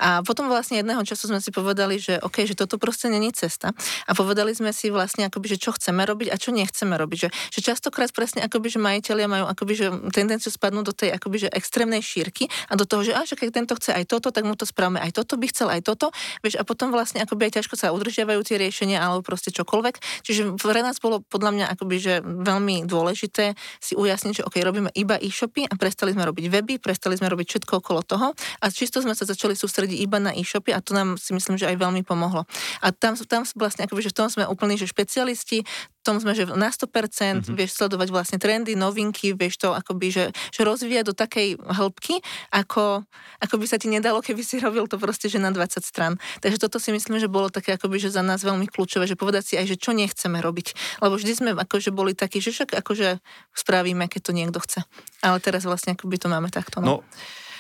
A 0.04 0.20
potom 0.28 0.52
vlastne 0.52 0.84
jedného 0.84 1.08
času 1.08 1.32
sme 1.32 1.40
si 1.40 1.56
povedali, 1.56 1.96
že 1.96 2.20
OK, 2.20 2.44
že 2.44 2.60
toto 2.60 2.76
proste 2.76 3.08
není 3.08 3.32
cesta. 3.32 3.72
A 4.06 4.12
povedali 4.12 4.52
sme 4.52 4.76
si 4.76 4.92
vlastne 4.92 5.32
akoby, 5.32 5.56
že 5.56 5.58
čo 5.64 5.72
chceme 5.72 6.04
robiť 6.04 6.36
a 6.36 6.36
čo 6.36 6.52
nechceme 6.52 7.00
robiť. 7.00 7.18
Že, 7.24 7.30
že 7.32 7.60
častokrát 7.64 8.12
presne 8.12 8.44
akoby, 8.44 8.76
že 8.76 8.80
majiteľia 8.84 9.32
majú 9.32 9.46
akoby, 9.48 9.74
že 9.80 9.88
tendenciu 10.12 10.52
spadnúť 10.52 10.84
do 10.84 10.94
tej 11.00 11.10
akoby, 11.16 11.48
že 11.48 11.50
extrémnej 11.56 12.04
šírky 12.04 12.52
a 12.68 12.76
do 12.76 12.84
toho, 12.84 13.08
že, 13.08 13.16
a, 13.16 13.24
keď 13.24 13.48
tento 13.56 13.74
chce 13.80 13.94
aj 13.94 14.01
toto, 14.08 14.34
tak 14.34 14.44
mu 14.48 14.56
to 14.56 14.66
spravíme 14.66 15.02
aj 15.02 15.12
toto 15.18 15.36
by 15.36 15.46
chcel, 15.50 15.68
aj 15.68 15.82
toto. 15.86 16.14
Vieš, 16.46 16.62
a 16.62 16.64
potom 16.64 16.94
vlastne 16.94 17.22
akoby 17.26 17.50
aj 17.50 17.62
ťažko 17.62 17.76
sa 17.76 17.94
udržiavajú 17.94 18.42
tie 18.46 18.62
riešenia 18.62 19.02
alebo 19.02 19.26
proste 19.26 19.50
čokoľvek. 19.50 20.24
Čiže 20.24 20.62
pre 20.62 20.82
nás 20.86 21.02
bolo 21.02 21.26
podľa 21.26 21.52
mňa 21.58 21.66
akoby, 21.78 21.96
že 21.98 22.14
veľmi 22.22 22.86
dôležité 22.86 23.58
si 23.82 23.94
ujasniť, 23.98 24.42
že 24.42 24.46
OK, 24.46 24.62
robíme 24.62 24.94
iba 24.94 25.18
e-shopy 25.18 25.66
a 25.66 25.74
prestali 25.76 26.14
sme 26.14 26.26
robiť 26.26 26.46
weby, 26.48 26.78
prestali 26.78 27.18
sme 27.18 27.28
robiť 27.30 27.58
všetko 27.58 27.82
okolo 27.82 28.02
toho 28.06 28.34
a 28.62 28.66
čisto 28.70 29.02
sme 29.02 29.18
sa 29.18 29.26
začali 29.26 29.58
sústrediť 29.58 29.98
iba 29.98 30.22
na 30.22 30.32
e-shopy 30.32 30.72
a 30.72 30.80
to 30.80 30.94
nám 30.94 31.18
si 31.18 31.34
myslím, 31.34 31.58
že 31.58 31.68
aj 31.68 31.78
veľmi 31.82 32.06
pomohlo. 32.06 32.46
A 32.82 32.94
tam, 32.94 33.18
tam 33.18 33.44
vlastne 33.58 33.90
akoby, 33.90 34.06
že 34.06 34.12
v 34.14 34.18
tom 34.18 34.28
sme 34.30 34.46
úplní, 34.46 34.78
že 34.78 34.90
špecialisti, 34.90 35.66
tom 36.02 36.18
sme, 36.18 36.34
že 36.34 36.50
na 36.50 36.74
100% 36.74 36.90
mm-hmm. 36.90 37.56
vieš 37.56 37.78
sledovať 37.78 38.08
vlastne 38.10 38.38
trendy, 38.42 38.74
novinky, 38.74 39.38
vieš 39.38 39.62
to 39.62 39.74
akoby, 39.74 40.10
že, 40.10 40.26
že 40.52 40.62
rozvíja 40.66 41.06
do 41.06 41.14
takej 41.14 41.62
hĺbky, 41.62 42.20
ako, 42.52 43.06
ako 43.40 43.56
by 43.62 43.66
sa 43.70 43.78
ti 43.78 43.88
nedalo, 43.88 44.20
keby 44.20 44.42
si 44.42 44.58
robil 44.58 44.90
to 44.90 44.98
proste, 44.98 45.30
že 45.30 45.38
na 45.38 45.54
20 45.54 45.82
stran. 45.86 46.18
Takže 46.42 46.58
toto 46.58 46.82
si 46.82 46.90
myslím, 46.92 47.22
že 47.22 47.30
bolo 47.30 47.54
také 47.54 47.78
akoby, 47.78 48.02
že 48.02 48.10
za 48.14 48.26
nás 48.26 48.42
veľmi 48.42 48.66
kľúčové, 48.66 49.06
že 49.06 49.16
povedať 49.16 49.44
si 49.46 49.54
aj, 49.56 49.66
že 49.70 49.78
čo 49.78 49.94
nechceme 49.94 50.42
robiť. 50.42 51.00
Lebo 51.06 51.16
vždy 51.16 51.32
sme 51.38 51.50
akože 51.54 51.94
boli 51.94 52.18
takí, 52.18 52.42
že 52.42 52.52
však 52.52 52.82
akože 52.82 53.22
spravíme, 53.54 54.10
keď 54.10 54.22
to 54.22 54.32
niekto 54.34 54.60
chce. 54.62 54.82
Ale 55.22 55.38
teraz 55.38 55.64
vlastne 55.64 55.94
akoby 55.94 56.18
to 56.18 56.28
máme 56.28 56.50
takto. 56.50 56.82
No, 56.82 56.86
no 56.86 56.96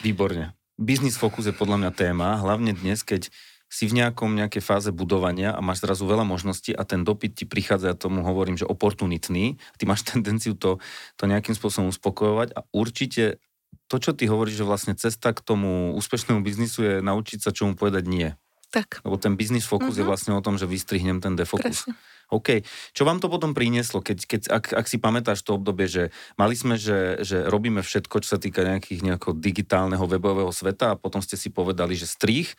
výborne. 0.01 0.57
Business 0.81 1.13
focus 1.13 1.45
je 1.45 1.53
podľa 1.53 1.77
mňa 1.77 1.91
téma, 1.93 2.41
hlavne 2.41 2.73
dnes, 2.73 3.05
keď 3.05 3.29
si 3.71 3.87
v 3.87 4.03
nejakom 4.03 4.35
nejakej 4.35 4.59
fáze 4.59 4.91
budovania 4.91 5.55
a 5.55 5.63
máš 5.63 5.87
zrazu 5.87 6.03
veľa 6.03 6.27
možností 6.27 6.75
a 6.75 6.83
ten 6.83 7.07
dopyt 7.07 7.39
ti 7.39 7.45
prichádza, 7.47 7.95
ja 7.95 7.97
tomu 7.97 8.19
hovorím, 8.27 8.59
že 8.59 8.67
oportunitný, 8.67 9.55
ty 9.79 9.83
máš 9.87 10.03
tendenciu 10.11 10.59
to, 10.59 10.83
to 11.15 11.23
nejakým 11.23 11.55
spôsobom 11.55 11.87
uspokojovať 11.87 12.51
a 12.51 12.67
určite 12.75 13.39
to, 13.87 13.95
čo 13.99 14.11
ty 14.11 14.27
hovoríš, 14.27 14.59
že 14.59 14.67
vlastne 14.67 14.93
cesta 14.99 15.31
k 15.31 15.39
tomu 15.39 15.95
úspešnému 15.95 16.43
biznisu 16.43 16.79
je 16.83 16.93
naučiť 16.99 17.39
sa, 17.39 17.55
čo 17.55 17.67
mu 17.67 17.79
povedať 17.79 18.07
nie. 18.07 18.35
Tak. 18.71 19.03
Lebo 19.03 19.19
ten 19.19 19.35
business 19.35 19.67
focus 19.67 19.95
mm-hmm. 19.95 19.99
je 19.99 20.05
mhm. 20.07 20.11
vlastne 20.11 20.31
o 20.35 20.43
tom, 20.43 20.55
že 20.55 20.67
vystrihnem 20.67 21.19
ten 21.19 21.35
defokus. 21.35 21.87
Presne. 21.87 21.99
OK. 22.31 22.63
Čo 22.95 23.03
vám 23.03 23.19
to 23.19 23.27
potom 23.27 23.51
prinieslo, 23.51 23.99
keď, 23.99 24.23
keď 24.23 24.41
ak, 24.47 24.65
ak 24.71 24.85
si 24.87 24.95
pamätáš 24.95 25.43
to 25.43 25.59
obdobie, 25.59 25.91
že 25.91 26.15
mali 26.39 26.55
sme, 26.55 26.79
že, 26.79 27.19
že 27.27 27.43
robíme 27.43 27.83
všetko, 27.83 28.23
čo 28.23 28.35
sa 28.35 28.39
týka 28.39 28.63
nejakých 28.63 29.03
nejakého 29.03 29.35
digitálneho 29.35 30.07
webového 30.07 30.55
sveta 30.55 30.95
a 30.95 30.99
potom 30.99 31.19
ste 31.19 31.35
si 31.35 31.51
povedali, 31.51 31.99
že 31.99 32.07
strich 32.07 32.55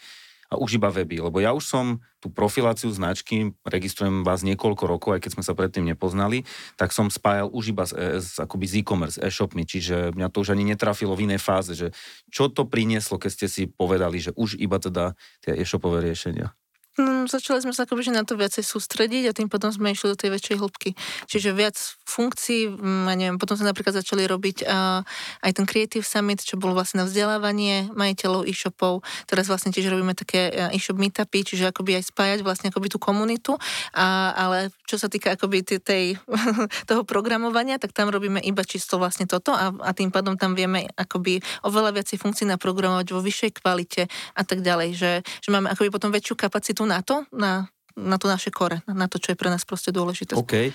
a 0.53 0.61
už 0.61 0.77
iba 0.77 0.93
weby. 0.93 1.25
Lebo 1.25 1.41
ja 1.41 1.57
už 1.57 1.65
som 1.65 2.05
tú 2.21 2.29
profiláciu 2.29 2.93
značky, 2.93 3.57
registrujem 3.65 4.21
vás 4.21 4.45
niekoľko 4.45 4.85
rokov, 4.85 5.11
aj 5.17 5.25
keď 5.25 5.31
sme 5.41 5.45
sa 5.49 5.57
predtým 5.57 5.89
nepoznali, 5.89 6.45
tak 6.77 6.93
som 6.93 7.09
spájal 7.09 7.49
už 7.49 7.73
iba 7.73 7.89
s, 7.89 7.97
e, 7.97 8.21
s, 8.21 8.37
akoby 8.37 8.69
z 8.69 8.75
e-commerce, 8.85 9.19
e-shopmi, 9.19 9.65
čiže 9.65 10.13
mňa 10.13 10.29
to 10.29 10.45
už 10.45 10.53
ani 10.53 10.69
netrafilo 10.69 11.17
v 11.17 11.33
inej 11.33 11.41
fáze, 11.41 11.73
že 11.73 11.91
čo 12.29 12.53
to 12.53 12.69
prinieslo, 12.69 13.17
keď 13.17 13.31
ste 13.33 13.47
si 13.49 13.63
povedali, 13.67 14.21
že 14.21 14.37
už 14.37 14.61
iba 14.61 14.77
teda 14.77 15.17
tie 15.41 15.57
e-shopové 15.57 16.05
riešenia. 16.05 16.55
No, 17.01 17.25
začali 17.25 17.65
sme 17.65 17.73
sa 17.73 17.89
akoby, 17.89 18.13
na 18.13 18.21
to 18.21 18.37
viacej 18.37 18.61
sústrediť 18.61 19.33
a 19.33 19.33
tým 19.33 19.49
potom 19.49 19.73
sme 19.73 19.97
išli 19.97 20.13
do 20.13 20.19
tej 20.19 20.37
väčšej 20.37 20.57
hĺbky. 20.61 20.91
Čiže 21.25 21.57
viac 21.57 21.73
funkcií, 22.05 22.69
mm, 22.69 23.09
ja 23.09 23.15
neviem, 23.17 23.39
potom 23.41 23.57
sme 23.57 23.73
napríklad 23.73 23.97
začali 23.97 24.29
robiť 24.29 24.69
uh, 24.69 25.01
aj 25.41 25.53
ten 25.57 25.65
Creative 25.65 26.05
Summit, 26.05 26.45
čo 26.45 26.61
bolo 26.61 26.77
vlastne 26.77 27.01
na 27.01 27.09
vzdelávanie 27.09 27.89
majiteľov 27.97 28.45
e-shopov. 28.45 29.01
Teraz 29.25 29.49
vlastne 29.49 29.73
tiež 29.73 29.89
robíme 29.89 30.13
také 30.13 30.53
e-shop 30.77 31.01
meetupy, 31.01 31.41
čiže 31.41 31.73
akoby 31.73 31.97
aj 31.97 32.13
spájať 32.13 32.39
vlastne 32.45 32.69
akoby 32.69 32.93
tú 32.93 33.01
komunitu. 33.01 33.57
A, 33.97 34.37
ale 34.37 34.69
čo 34.85 35.01
sa 35.01 35.09
týka 35.09 35.33
akoby 35.33 35.65
tej, 35.65 35.81
tej, 35.81 36.05
toho 36.93 37.09
programovania, 37.09 37.81
tak 37.81 37.97
tam 37.97 38.13
robíme 38.13 38.45
iba 38.45 38.61
čisto 38.69 39.01
vlastne 39.01 39.25
toto 39.25 39.57
a, 39.57 39.73
a 39.81 39.97
tým 39.97 40.13
pádom 40.13 40.37
tam 40.37 40.53
vieme 40.53 40.93
akoby 41.01 41.41
oveľa 41.65 41.97
viacej 41.97 42.21
funkcií 42.21 42.45
naprogramovať 42.53 43.17
vo 43.17 43.25
vyššej 43.25 43.65
kvalite 43.65 44.13
a 44.37 44.43
tak 44.45 44.61
ďalej, 44.61 44.93
že, 44.93 45.13
že 45.25 45.49
máme 45.49 45.73
akoby 45.73 45.89
potom 45.89 46.13
väčšiu 46.13 46.37
kapacitu 46.37 46.82
tu 46.83 46.91
na 46.91 46.99
to, 47.07 47.23
na 47.31 47.71
na 47.97 48.17
to 48.17 48.25
naše 48.29 48.49
kore, 48.49 48.81
na 48.89 49.05
to, 49.05 49.21
čo 49.21 49.33
je 49.33 49.41
pre 49.41 49.53
nás 49.53 49.69
proste 49.69 49.93
dôležité. 49.93 50.33
OK. 50.33 50.53
E, 50.53 50.73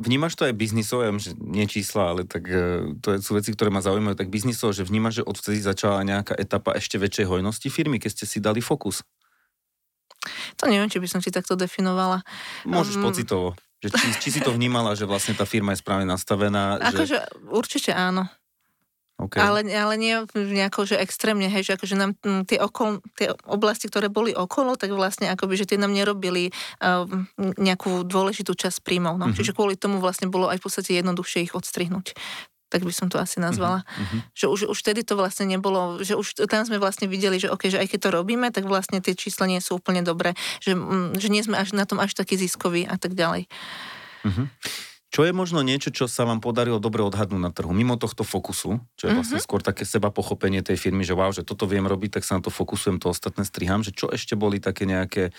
vnímaš 0.00 0.40
to 0.40 0.48
aj 0.48 0.56
biznisové, 0.56 1.12
že 1.20 1.36
nie 1.36 1.68
čísla, 1.68 2.16
ale 2.16 2.24
tak 2.24 2.48
e, 2.48 2.96
to 3.00 3.20
sú 3.20 3.36
veci, 3.36 3.52
ktoré 3.52 3.68
ma 3.68 3.84
zaujímajú, 3.84 4.16
tak 4.16 4.32
biznisové, 4.32 4.72
že 4.72 4.88
vnímaš, 4.88 5.20
že 5.20 5.28
odvtedy 5.28 5.60
začala 5.60 6.00
nejaká 6.00 6.32
etapa 6.32 6.72
ešte 6.72 6.96
väčšej 6.96 7.28
hojnosti 7.28 7.68
firmy, 7.68 8.00
keď 8.00 8.10
ste 8.16 8.24
si 8.24 8.38
dali 8.40 8.64
fokus? 8.64 9.04
To 10.56 10.64
neviem, 10.66 10.88
či 10.88 10.98
by 10.98 11.08
som 11.08 11.20
si 11.20 11.28
takto 11.28 11.54
definovala. 11.54 12.24
Môžeš 12.64 12.96
um, 12.98 13.04
pocitovo. 13.04 13.48
Že 13.84 13.92
či, 13.92 14.06
či 14.24 14.28
si 14.32 14.40
to 14.40 14.50
vnímala, 14.56 14.96
že 14.96 15.04
vlastne 15.04 15.36
tá 15.36 15.44
firma 15.44 15.76
je 15.76 15.84
správne 15.84 16.08
nastavená? 16.08 16.80
Akože 16.80 17.20
že... 17.20 17.52
určite 17.52 17.92
áno. 17.92 18.26
Okay. 19.16 19.40
Ale, 19.40 19.64
ale 19.64 19.94
nie 19.96 20.12
nejako, 20.36 20.84
že 20.84 21.00
extrémne, 21.00 21.48
hej, 21.48 21.64
že 21.64 21.80
akože 21.80 21.96
nám 21.96 22.12
m, 22.20 22.44
tie, 22.44 22.60
okol, 22.60 23.00
tie 23.16 23.32
oblasti, 23.48 23.88
ktoré 23.88 24.12
boli 24.12 24.36
okolo, 24.36 24.76
tak 24.76 24.92
vlastne 24.92 25.32
akoby, 25.32 25.56
že 25.56 25.72
tie 25.72 25.80
nám 25.80 25.96
nerobili 25.96 26.52
uh, 26.84 27.08
nejakú 27.56 28.04
dôležitú 28.04 28.52
časť 28.52 28.84
príjmov. 28.84 29.16
No. 29.16 29.32
Mm-hmm. 29.32 29.36
Čiže 29.40 29.56
kvôli 29.56 29.80
tomu 29.80 30.04
vlastne 30.04 30.28
bolo 30.28 30.52
aj 30.52 30.60
v 30.60 30.64
podstate 30.68 30.92
jednoduchšie 31.00 31.48
ich 31.48 31.56
odstrihnúť 31.56 32.12
tak 32.66 32.82
by 32.82 32.90
som 32.90 33.06
to 33.06 33.22
asi 33.22 33.38
nazvala. 33.38 33.86
Mm-hmm. 33.86 34.20
Že 34.34 34.46
už, 34.50 34.60
už 34.74 34.78
vtedy 34.82 35.06
to 35.06 35.14
vlastne 35.14 35.46
nebolo, 35.46 36.02
že 36.02 36.18
už 36.18 36.34
tam 36.50 36.66
sme 36.66 36.82
vlastne 36.82 37.06
videli, 37.06 37.38
že 37.38 37.46
okay, 37.46 37.70
že 37.70 37.78
aj 37.78 37.94
keď 37.94 38.00
to 38.02 38.10
robíme, 38.10 38.50
tak 38.50 38.66
vlastne 38.66 38.98
tie 38.98 39.14
čísla 39.14 39.46
nie 39.46 39.62
sú 39.62 39.78
úplne 39.78 40.02
dobré, 40.02 40.34
že, 40.58 40.74
že 41.14 41.28
nie 41.30 41.46
sme 41.46 41.62
až 41.62 41.78
na 41.78 41.86
tom 41.86 42.02
až 42.02 42.18
taký 42.18 42.34
ziskový 42.34 42.82
a 42.84 42.98
tak 42.98 43.14
ďalej. 43.14 43.46
Mm-hmm. 44.26 44.46
Čo 45.16 45.24
je 45.24 45.32
možno 45.32 45.64
niečo, 45.64 45.88
čo 45.88 46.04
sa 46.12 46.28
vám 46.28 46.44
podarilo 46.44 46.76
dobre 46.76 47.00
odhadnúť 47.00 47.40
na 47.40 47.48
trhu, 47.48 47.72
mimo 47.72 47.96
tohto 47.96 48.20
fokusu, 48.20 48.84
čo 49.00 49.04
je 49.08 49.16
vlastne 49.16 49.40
mm-hmm. 49.40 49.48
skôr 49.48 49.64
také 49.64 49.88
seba 49.88 50.12
pochopenie 50.12 50.60
tej 50.60 50.76
firmy, 50.76 51.08
že 51.08 51.16
wow, 51.16 51.32
že 51.32 51.40
toto 51.40 51.64
viem 51.64 51.88
robiť, 51.88 52.20
tak 52.20 52.28
sa 52.28 52.36
na 52.36 52.44
to 52.44 52.52
fokusujem, 52.52 53.00
to 53.00 53.08
ostatné 53.08 53.48
striham, 53.48 53.80
že 53.80 53.96
čo 53.96 54.12
ešte 54.12 54.36
boli 54.36 54.60
také 54.60 54.84
nejaké, 54.84 55.32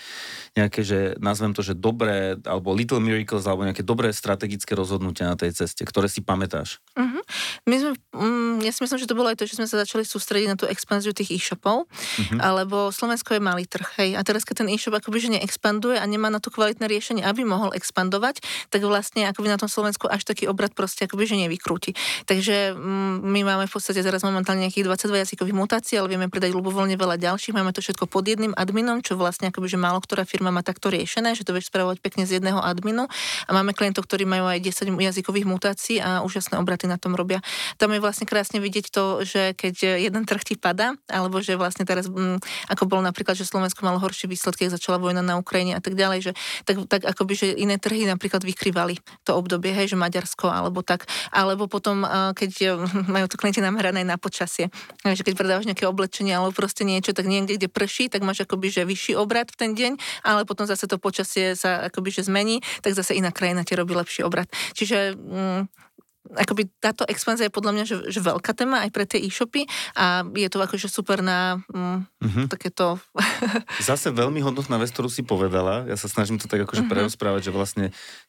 nejaké 0.58 0.82
že 0.82 0.98
nazvem 1.22 1.54
to, 1.54 1.62
že 1.62 1.78
dobré, 1.78 2.34
alebo 2.42 2.74
little 2.74 2.98
miracles, 2.98 3.46
alebo 3.46 3.62
nejaké 3.70 3.86
dobré 3.86 4.10
strategické 4.10 4.74
rozhodnutia 4.74 5.30
na 5.30 5.38
tej 5.38 5.54
ceste, 5.54 5.86
ktoré 5.86 6.10
si 6.10 6.26
pamätáš? 6.26 6.82
Mm-hmm. 6.98 7.22
My 7.70 7.76
sme, 7.78 7.92
mm, 8.18 8.66
ja 8.66 8.74
si 8.74 8.82
myslím, 8.82 8.98
že 8.98 9.06
to 9.06 9.14
bolo 9.14 9.30
aj 9.30 9.38
to, 9.38 9.46
že 9.46 9.62
sme 9.62 9.70
sa 9.70 9.78
začali 9.78 10.02
sústrediť 10.02 10.48
na 10.50 10.58
tú 10.58 10.66
expanziu 10.66 11.14
tých 11.14 11.38
e-shopov, 11.38 11.86
mm-hmm. 11.86 12.42
alebo 12.42 12.90
Slovensko 12.90 13.38
je 13.38 13.42
malý 13.46 13.62
trh, 13.62 13.94
hej, 14.02 14.18
a 14.18 14.26
teraz 14.26 14.42
keď 14.42 14.66
ten 14.66 14.74
e-shop 14.74 14.98
akoby 14.98 15.22
že 15.22 15.38
neexpanduje 15.38 16.02
a 16.02 16.06
nemá 16.10 16.34
na 16.34 16.42
to 16.42 16.50
kvalitné 16.50 16.90
riešenie, 16.90 17.22
aby 17.22 17.46
mohol 17.46 17.70
expandovať, 17.78 18.42
tak 18.74 18.82
vlastne 18.82 19.22
akoby 19.30 19.54
na 19.54 19.60
tom 19.60 19.67
Slovensku 19.68 20.08
až 20.08 20.24
taký 20.24 20.48
obrad 20.48 20.72
proste 20.72 21.04
akoby, 21.04 21.24
že 21.28 21.36
nevykrúti. 21.36 21.92
Takže 22.24 22.72
mm, 22.72 23.24
my 23.24 23.40
máme 23.44 23.64
v 23.68 23.72
podstate 23.72 24.00
teraz 24.00 24.24
momentálne 24.24 24.64
nejakých 24.64 24.88
22 24.88 25.24
jazykových 25.28 25.56
mutácií, 25.56 25.94
ale 26.00 26.08
vieme 26.14 26.28
predať 26.32 26.54
ľubovoľne 26.54 26.96
veľa 26.96 27.20
ďalších. 27.20 27.52
Máme 27.52 27.74
to 27.76 27.84
všetko 27.84 28.08
pod 28.08 28.24
jedným 28.24 28.56
adminom, 28.56 29.04
čo 29.04 29.18
vlastne 29.18 29.50
akoby, 29.50 29.68
že 29.68 29.78
málo 29.80 30.00
ktorá 30.00 30.24
firma 30.24 30.48
má 30.48 30.64
takto 30.64 30.88
riešené, 30.88 31.34
že 31.34 31.44
to 31.44 31.52
vieš 31.52 31.68
spravovať 31.68 32.00
pekne 32.00 32.22
z 32.24 32.40
jedného 32.40 32.62
adminu. 32.62 33.10
A 33.44 33.50
máme 33.52 33.74
klientov, 33.74 34.06
ktorí 34.06 34.24
majú 34.24 34.46
aj 34.46 34.62
10 34.62 34.94
jazykových 34.94 35.46
mutácií 35.46 35.96
a 36.00 36.24
úžasné 36.24 36.56
obraty 36.56 36.88
na 36.88 36.96
tom 36.96 37.18
robia. 37.18 37.42
Tam 37.76 37.90
je 37.92 38.00
vlastne 38.00 38.24
krásne 38.24 38.62
vidieť 38.62 38.88
to, 38.88 39.26
že 39.26 39.52
keď 39.58 40.00
jeden 40.00 40.22
trh 40.24 40.40
ti 40.40 40.54
padá, 40.54 40.94
alebo 41.10 41.42
že 41.42 41.58
vlastne 41.58 41.82
teraz, 41.84 42.08
mm, 42.08 42.40
ako 42.72 42.88
bolo 42.88 43.02
napríklad, 43.04 43.34
že 43.34 43.44
Slovensko 43.44 43.84
malo 43.84 44.00
horšie 44.00 44.30
výsledky, 44.30 44.68
keď 44.68 44.76
začala 44.76 45.00
vojna 45.00 45.24
na 45.24 45.40
Ukrajine 45.40 45.74
a 45.74 45.82
tak 45.82 45.96
ďalej, 45.96 46.30
že 46.30 46.32
tak, 46.68 46.76
tak 46.86 47.02
akoby, 47.08 47.32
že 47.32 47.46
iné 47.56 47.80
trhy 47.80 48.04
napríklad 48.04 48.44
vykrývali 48.44 49.00
to 49.24 49.32
obdobie 49.32 49.57
obdobie, 49.58 49.74
hej, 49.74 49.90
že 49.90 49.98
Maďarsko 49.98 50.46
alebo 50.46 50.86
tak, 50.86 51.10
alebo 51.34 51.66
potom, 51.66 52.06
keď 52.38 52.52
e, 52.62 52.66
majú 53.18 53.26
to 53.26 53.34
klienti 53.34 53.58
namerané 53.58 54.06
na 54.06 54.14
počasie, 54.14 54.70
že 55.02 55.26
keď 55.26 55.34
predávaš 55.34 55.66
nejaké 55.66 55.90
oblečenie 55.90 56.30
alebo 56.30 56.54
proste 56.54 56.86
niečo, 56.86 57.10
tak 57.10 57.26
niekde, 57.26 57.58
kde 57.58 57.66
prší, 57.66 58.06
tak 58.06 58.22
máš 58.22 58.46
akoby, 58.46 58.70
že 58.70 58.86
vyšší 58.86 59.18
obrad 59.18 59.50
v 59.50 59.58
ten 59.58 59.70
deň, 59.74 59.98
ale 60.22 60.46
potom 60.46 60.70
zase 60.70 60.86
to 60.86 61.02
počasie 61.02 61.58
sa 61.58 61.90
akoby, 61.90 62.14
že 62.14 62.30
zmení, 62.30 62.62
tak 62.86 62.94
zase 62.94 63.18
iná 63.18 63.34
krajina 63.34 63.66
ti 63.66 63.74
robí 63.74 63.98
lepší 63.98 64.22
obrad. 64.22 64.46
Čiže 64.78 65.18
mm, 65.18 65.88
akoby 66.36 66.68
táto 66.80 67.08
expanzia 67.08 67.48
je 67.48 67.54
podľa 67.54 67.72
mňa 67.72 67.84
že, 67.88 67.96
že 68.12 68.20
veľká 68.20 68.52
téma 68.52 68.84
aj 68.84 68.90
pre 68.92 69.08
tie 69.08 69.20
e-shopy 69.22 69.64
a 69.96 70.26
je 70.36 70.48
to 70.52 70.60
akože 70.60 70.88
super 70.90 71.24
na 71.24 71.62
mm, 71.72 71.98
mm-hmm. 72.04 72.46
takéto... 72.52 73.00
Zase 73.80 74.12
veľmi 74.12 74.44
hodnotná 74.44 74.76
vec, 74.76 74.92
ktorú 74.92 75.08
si 75.08 75.24
povedala, 75.24 75.88
ja 75.88 75.96
sa 75.96 76.10
snažím 76.10 76.36
to 76.36 76.50
tak 76.50 76.68
akože 76.68 76.84
mm-hmm. 76.84 76.92
prerozprávať, 76.92 77.48
že 77.48 77.52
vlastne 77.54 77.86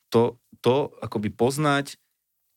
to, 0.07 0.39
to 0.61 0.93
akoby 0.99 1.31
poznať, 1.31 1.99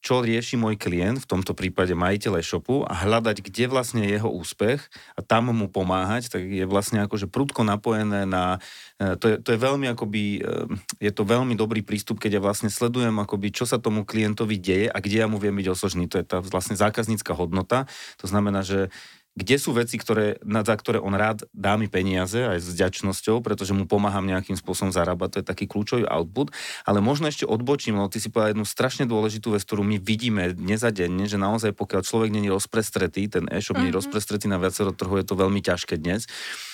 čo 0.03 0.19
rieši 0.19 0.59
môj 0.59 0.75
klient, 0.75 1.23
v 1.23 1.31
tomto 1.31 1.55
prípade 1.55 1.95
majiteľ 1.95 2.43
e-shopu 2.43 2.83
a 2.83 3.07
hľadať, 3.07 3.39
kde 3.39 3.71
vlastne 3.71 4.03
je 4.03 4.19
jeho 4.19 4.27
úspech 4.27 4.83
a 5.15 5.23
tam 5.23 5.55
mu 5.55 5.71
pomáhať, 5.71 6.27
tak 6.27 6.43
je 6.43 6.67
vlastne 6.67 7.07
akože 7.07 7.31
prudko 7.31 7.63
napojené 7.63 8.27
na, 8.27 8.59
e, 8.99 9.15
to 9.15 9.31
je, 9.31 9.37
to 9.39 9.55
je 9.55 9.59
veľmi 9.63 9.87
akoby, 9.95 10.43
e, 10.43 10.75
je 10.99 11.13
to 11.15 11.23
veľmi 11.23 11.55
dobrý 11.55 11.87
prístup, 11.87 12.19
keď 12.19 12.43
ja 12.43 12.43
vlastne 12.43 12.67
sledujem 12.67 13.15
akoby, 13.15 13.55
čo 13.55 13.63
sa 13.63 13.79
tomu 13.79 14.03
klientovi 14.03 14.59
deje 14.59 14.87
a 14.91 14.99
kde 14.99 15.23
ja 15.23 15.31
mu 15.31 15.39
viem 15.39 15.55
byť 15.55 15.71
osožný. 15.71 16.11
To 16.11 16.19
je 16.19 16.27
tá 16.27 16.43
vlastne 16.43 16.75
zákaznícka 16.75 17.31
hodnota. 17.39 17.87
To 18.19 18.27
znamená, 18.27 18.67
že 18.67 18.91
kde 19.33 19.57
sú 19.57 19.73
veci, 19.73 19.97
ktoré, 19.97 20.37
za 20.45 20.77
ktoré 20.77 21.01
on 21.01 21.17
rád 21.17 21.49
dá 21.57 21.81
mi 21.81 21.89
peniaze 21.89 22.37
aj 22.37 22.61
s 22.61 22.69
vďačnosťou, 22.77 23.41
pretože 23.41 23.73
mu 23.73 23.89
pomáham 23.89 24.29
nejakým 24.29 24.61
spôsobom 24.61 24.93
zarábať, 24.93 25.29
to 25.29 25.39
je 25.41 25.47
taký 25.49 25.65
kľúčový 25.65 26.05
output, 26.05 26.53
ale 26.85 27.01
možno 27.01 27.33
ešte 27.33 27.49
odbočím, 27.49 27.97
lebo 27.97 28.13
ty 28.13 28.21
si 28.21 28.29
povedal 28.29 28.53
jednu 28.53 28.69
strašne 28.69 29.09
dôležitú 29.09 29.57
vec, 29.57 29.65
ktorú 29.65 29.81
my 29.89 29.97
vidíme 29.97 30.53
dnes 30.53 30.85
a 30.85 30.93
denne, 30.93 31.25
že 31.25 31.41
naozaj 31.41 31.73
pokiaľ 31.73 32.01
človek 32.05 32.29
není 32.29 32.53
rozprestretý, 32.53 33.25
ten 33.33 33.49
e-shop 33.49 33.81
mm-hmm. 33.81 33.89
nie 33.89 33.91
je 33.91 33.97
mhm. 33.97 34.01
rozprestretý 34.05 34.47
na 34.53 34.61
viacero 34.61 34.93
trhu, 34.93 35.17
je 35.17 35.27
to 35.27 35.35
veľmi 35.35 35.65
ťažké 35.65 35.97
dnes 35.97 36.29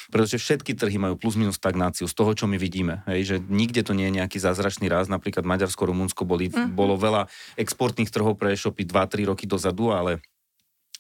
pretože 0.08 0.40
všetky 0.40 0.72
trhy 0.72 0.96
majú 0.96 1.20
plus 1.20 1.36
minus 1.36 1.60
stagnáciu 1.60 2.08
z 2.08 2.16
toho, 2.16 2.32
čo 2.32 2.48
my 2.48 2.56
vidíme. 2.56 3.04
Hej, 3.04 3.20
že 3.28 3.36
nikde 3.44 3.84
to 3.84 3.92
nie 3.92 4.08
je 4.08 4.16
nejaký 4.16 4.40
zázračný 4.40 4.88
raz, 4.88 5.04
napríklad 5.12 5.44
Maďarsko, 5.44 5.84
Rumunsko 5.84 6.24
boli, 6.24 6.48
mm-hmm. 6.48 6.72
bolo 6.72 6.96
veľa 6.96 7.28
exportných 7.60 8.08
trhov 8.08 8.40
pre 8.40 8.56
e-shopy 8.56 8.88
2-3 8.88 9.28
roky 9.28 9.44
dozadu, 9.44 9.92
ale 9.92 10.24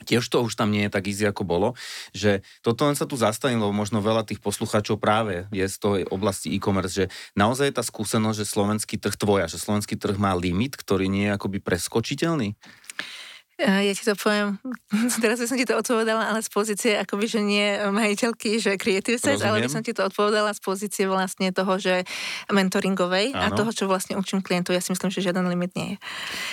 tiež 0.06 0.26
to 0.30 0.44
už 0.44 0.54
tam 0.54 0.70
nie 0.70 0.86
je 0.86 0.94
tak 0.94 1.10
easy, 1.10 1.26
ako 1.26 1.42
bolo, 1.42 1.68
že 2.14 2.46
toto 2.62 2.86
len 2.86 2.94
sa 2.94 3.08
tu 3.08 3.18
zastanilo, 3.18 3.74
možno 3.74 3.98
veľa 3.98 4.22
tých 4.22 4.38
poslucháčov 4.38 5.00
práve 5.02 5.50
je 5.50 5.66
z 5.66 5.76
tej 5.78 6.02
oblasti 6.10 6.54
e-commerce, 6.54 6.94
že 6.94 7.04
naozaj 7.34 7.72
je 7.72 7.78
tá 7.78 7.84
skúsenosť, 7.84 8.38
že 8.42 8.46
slovenský 8.46 8.96
trh 9.00 9.16
tvoja, 9.18 9.50
že 9.50 9.58
slovenský 9.58 9.98
trh 9.98 10.14
má 10.20 10.34
limit, 10.38 10.78
ktorý 10.78 11.10
nie 11.10 11.30
je 11.30 11.34
akoby 11.34 11.58
preskočiteľný? 11.58 12.54
Ja 13.58 13.90
ti 13.90 14.06
to 14.06 14.14
poviem, 14.14 14.62
teraz 15.24 15.42
by 15.42 15.46
som 15.50 15.58
ti 15.58 15.66
to 15.66 15.74
odpovedala, 15.74 16.30
ale 16.30 16.46
z 16.46 16.50
pozície 16.54 16.94
akoby, 16.94 17.26
že 17.26 17.40
nie 17.42 17.74
majiteľky, 17.90 18.62
že 18.62 18.78
creative 18.78 19.18
set, 19.18 19.42
ale 19.42 19.58
by 19.58 19.66
som 19.66 19.82
ti 19.82 19.90
to 19.90 20.06
odpovedala 20.06 20.54
z 20.54 20.62
pozície 20.62 21.10
vlastne 21.10 21.50
toho, 21.50 21.74
že 21.74 22.06
mentoringovej 22.54 23.34
Áno. 23.34 23.42
a 23.42 23.46
toho, 23.50 23.74
čo 23.74 23.90
vlastne 23.90 24.14
učím 24.14 24.46
klientov. 24.46 24.78
Ja 24.78 24.82
si 24.82 24.94
myslím, 24.94 25.10
že 25.10 25.26
žiaden 25.26 25.42
limit 25.50 25.74
nie 25.74 25.94
je. 25.94 25.96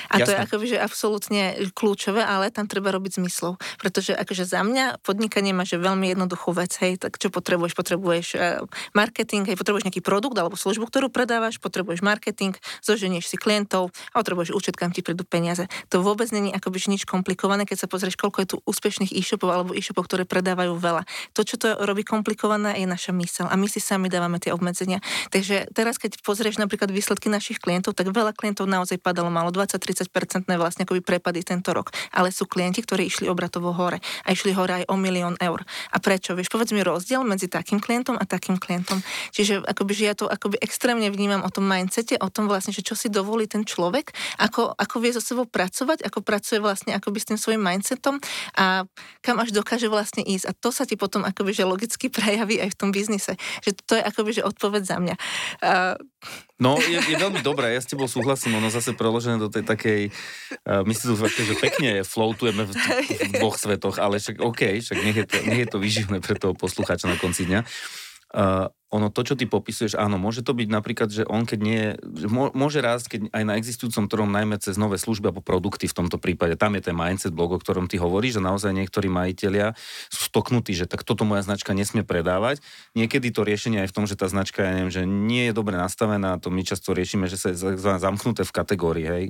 A 0.09 0.17
Jasne. 0.17 0.25
to 0.25 0.29
je 0.33 0.37
akoby, 0.49 0.65
že 0.65 0.77
absolútne 0.81 1.43
kľúčové, 1.77 2.25
ale 2.25 2.49
tam 2.49 2.65
treba 2.65 2.89
robiť 2.89 3.21
zmyslov. 3.21 3.61
Pretože 3.77 4.17
akože 4.17 4.49
za 4.49 4.65
mňa 4.65 5.05
podnikanie 5.05 5.53
má 5.53 5.61
že 5.61 5.77
veľmi 5.77 6.09
jednoduchú 6.09 6.57
vec, 6.57 6.73
hej, 6.81 6.97
tak 6.97 7.21
čo 7.21 7.29
potrebuješ? 7.29 7.77
Potrebuješ 7.77 8.27
uh, 8.33 8.65
marketing, 8.97 9.45
hej, 9.45 9.61
potrebuješ 9.61 9.85
nejaký 9.85 10.01
produkt 10.01 10.41
alebo 10.41 10.57
službu, 10.57 10.89
ktorú 10.89 11.13
predávaš, 11.13 11.61
potrebuješ 11.61 12.01
marketing, 12.01 12.57
zoženieš 12.81 13.29
si 13.29 13.37
klientov 13.37 13.93
a 14.09 14.25
potrebuješ 14.25 14.57
účet, 14.57 14.73
kam 14.73 14.89
ti 14.89 15.05
prídu 15.05 15.21
peniaze. 15.21 15.69
To 15.93 16.01
vôbec 16.01 16.33
není 16.33 16.49
akoby, 16.49 16.94
nič 16.95 17.03
komplikované, 17.03 17.67
keď 17.67 17.85
sa 17.85 17.87
pozrieš, 17.91 18.15
koľko 18.15 18.37
je 18.41 18.47
tu 18.55 18.57
úspešných 18.63 19.11
e-shopov 19.11 19.51
alebo 19.51 19.71
e-shopov, 19.75 20.07
ktoré 20.07 20.23
predávajú 20.23 20.79
veľa. 20.79 21.03
To, 21.35 21.43
čo 21.43 21.59
to 21.59 21.75
robí 21.83 22.07
komplikované, 22.07 22.79
je 22.79 22.87
naša 22.87 23.11
mysel 23.19 23.51
a 23.51 23.55
my 23.59 23.67
si 23.67 23.83
sami 23.83 24.07
dávame 24.07 24.39
tie 24.39 24.55
obmedzenia. 24.55 25.03
Takže 25.29 25.69
teraz, 25.75 25.99
keď 25.99 26.23
pozrieš 26.23 26.55
napríklad 26.55 26.89
výsledky 26.89 27.27
našich 27.27 27.59
klientov, 27.59 27.99
tak 27.99 28.07
veľa 28.09 28.31
klientov 28.31 28.71
naozaj 28.71 29.03
padalo 29.03 29.27
malo 29.27 29.51
20-30% 29.51 30.47
vlastne 30.55 30.87
akoby 30.87 31.01
prepady 31.03 31.43
tento 31.43 31.75
rok. 31.75 31.91
Ale 32.15 32.31
sú 32.31 32.47
klienti, 32.47 32.79
ktorí 32.79 33.09
išli 33.09 33.25
obratovo 33.27 33.73
hore 33.73 33.99
a 34.23 34.31
išli 34.31 34.53
hore 34.53 34.83
aj 34.83 34.85
o 34.87 34.95
milión 34.95 35.35
eur. 35.41 35.65
A 35.91 35.97
prečo? 35.97 36.37
Vieš, 36.37 36.53
povedz 36.53 36.71
mi 36.71 36.85
rozdiel 36.85 37.25
medzi 37.25 37.49
takým 37.49 37.81
klientom 37.81 38.15
a 38.15 38.23
takým 38.23 38.61
klientom. 38.61 39.01
Čiže 39.33 39.65
akoby, 39.65 39.91
že 39.97 40.03
ja 40.05 40.13
to 40.13 40.29
akoby 40.29 40.61
extrémne 40.61 41.09
vnímam 41.09 41.41
o 41.41 41.49
tom 41.49 41.65
mindsete, 41.65 42.21
o 42.21 42.29
tom 42.29 42.45
vlastne, 42.45 42.71
že 42.75 42.85
čo 42.85 42.93
si 42.93 43.09
dovolí 43.09 43.49
ten 43.49 43.65
človek, 43.65 44.13
ako, 44.37 44.77
ako 44.77 44.95
vie 45.01 45.11
so 45.15 45.23
sebou 45.23 45.49
pracovať, 45.49 46.05
ako 46.05 46.21
pracuje 46.21 46.61
vlastne 46.61 46.84
akoby 46.93 47.17
s 47.17 47.27
tým 47.33 47.39
svojim 47.41 47.63
mindsetom 47.63 48.21
a 48.53 48.85
kam 49.25 49.41
až 49.41 49.55
dokáže 49.55 49.89
vlastne 49.89 50.21
ísť. 50.21 50.45
A 50.45 50.51
to 50.53 50.69
sa 50.69 50.85
ti 50.85 50.99
potom 50.99 51.25
akoby, 51.25 51.55
že 51.55 51.65
logicky 51.65 52.11
prejaví 52.13 52.61
aj 52.61 52.75
v 52.75 52.77
tom 52.77 52.89
biznise. 52.93 53.33
Že 53.65 53.71
to 53.87 53.93
je 53.97 54.03
akoby, 54.03 54.31
že 54.37 54.43
odpoveď 54.45 54.83
za 54.85 54.97
mňa. 55.01 55.15
Uh, 55.63 55.95
No, 56.55 56.79
je, 56.79 56.95
je 56.95 57.19
veľmi 57.19 57.43
dobré, 57.43 57.75
ja 57.75 57.83
s 57.83 57.91
tebou 57.91 58.07
súhlasím, 58.07 58.55
ono 58.55 58.71
zase 58.71 58.95
preložené 58.95 59.35
do 59.35 59.51
tej 59.51 59.67
takej, 59.67 60.07
uh, 60.07 60.87
my 60.87 60.93
si 60.95 61.03
tu 61.03 61.13
že 61.19 61.55
pekne 61.59 61.99
floatujeme 62.07 62.63
v, 62.63 62.71
v 62.71 63.31
dvoch 63.43 63.59
svetoch, 63.59 63.99
ale 63.99 64.23
však 64.23 64.39
OK, 64.39 64.79
však 64.79 64.97
nech 65.03 65.17
je 65.19 65.25
to, 65.27 65.37
nech 65.43 65.61
je 65.67 65.69
to 65.69 65.83
vyživné 65.83 66.23
pre 66.23 66.39
toho 66.39 66.55
poslucháča 66.55 67.11
na 67.11 67.19
konci 67.19 67.43
dňa. 67.43 67.59
Uh, 68.31 68.71
ono 68.95 69.11
to, 69.11 69.27
čo 69.27 69.35
ty 69.35 69.43
popisuješ, 69.43 69.99
áno, 69.99 70.15
môže 70.15 70.39
to 70.39 70.55
byť 70.55 70.67
napríklad, 70.71 71.11
že 71.11 71.27
on 71.27 71.43
keď 71.43 71.59
nie, 71.59 71.81
že 72.15 72.31
môže 72.31 72.79
rásť 72.79 73.05
keď 73.11 73.21
aj 73.35 73.43
na 73.43 73.53
existujúcom 73.59 74.07
trhu, 74.07 74.23
najmä 74.23 74.55
cez 74.63 74.79
nové 74.79 74.95
služby 74.95 75.29
alebo 75.29 75.43
produkty 75.43 75.91
v 75.91 75.97
tomto 75.99 76.15
prípade. 76.15 76.55
Tam 76.55 76.71
je 76.79 76.87
ten 76.87 76.95
mindset 76.95 77.35
blog, 77.35 77.53
o 77.53 77.59
ktorom 77.59 77.91
ty 77.91 77.99
hovoríš, 77.99 78.39
že 78.39 78.47
naozaj 78.47 78.71
niektorí 78.71 79.11
majiteľia 79.11 79.75
sú 80.07 80.31
stoknutí, 80.31 80.71
že 80.71 80.87
tak 80.87 81.03
toto 81.03 81.27
moja 81.27 81.43
značka 81.43 81.75
nesmie 81.75 82.07
predávať. 82.07 82.63
Niekedy 82.95 83.35
to 83.35 83.43
riešenie 83.43 83.83
aj 83.83 83.91
v 83.91 83.95
tom, 83.99 84.05
že 84.07 84.15
tá 84.15 84.31
značka, 84.31 84.63
ja 84.63 84.71
neviem, 84.71 84.93
že 84.93 85.03
nie 85.03 85.51
je 85.51 85.53
dobre 85.53 85.75
nastavená, 85.75 86.39
to 86.39 86.47
my 86.47 86.63
často 86.63 86.95
riešime, 86.95 87.27
že 87.27 87.35
sa 87.35 87.51
je 87.51 87.59
zamknuté 87.77 88.47
v 88.47 88.55
kategórii, 88.55 89.05
hej. 89.05 89.25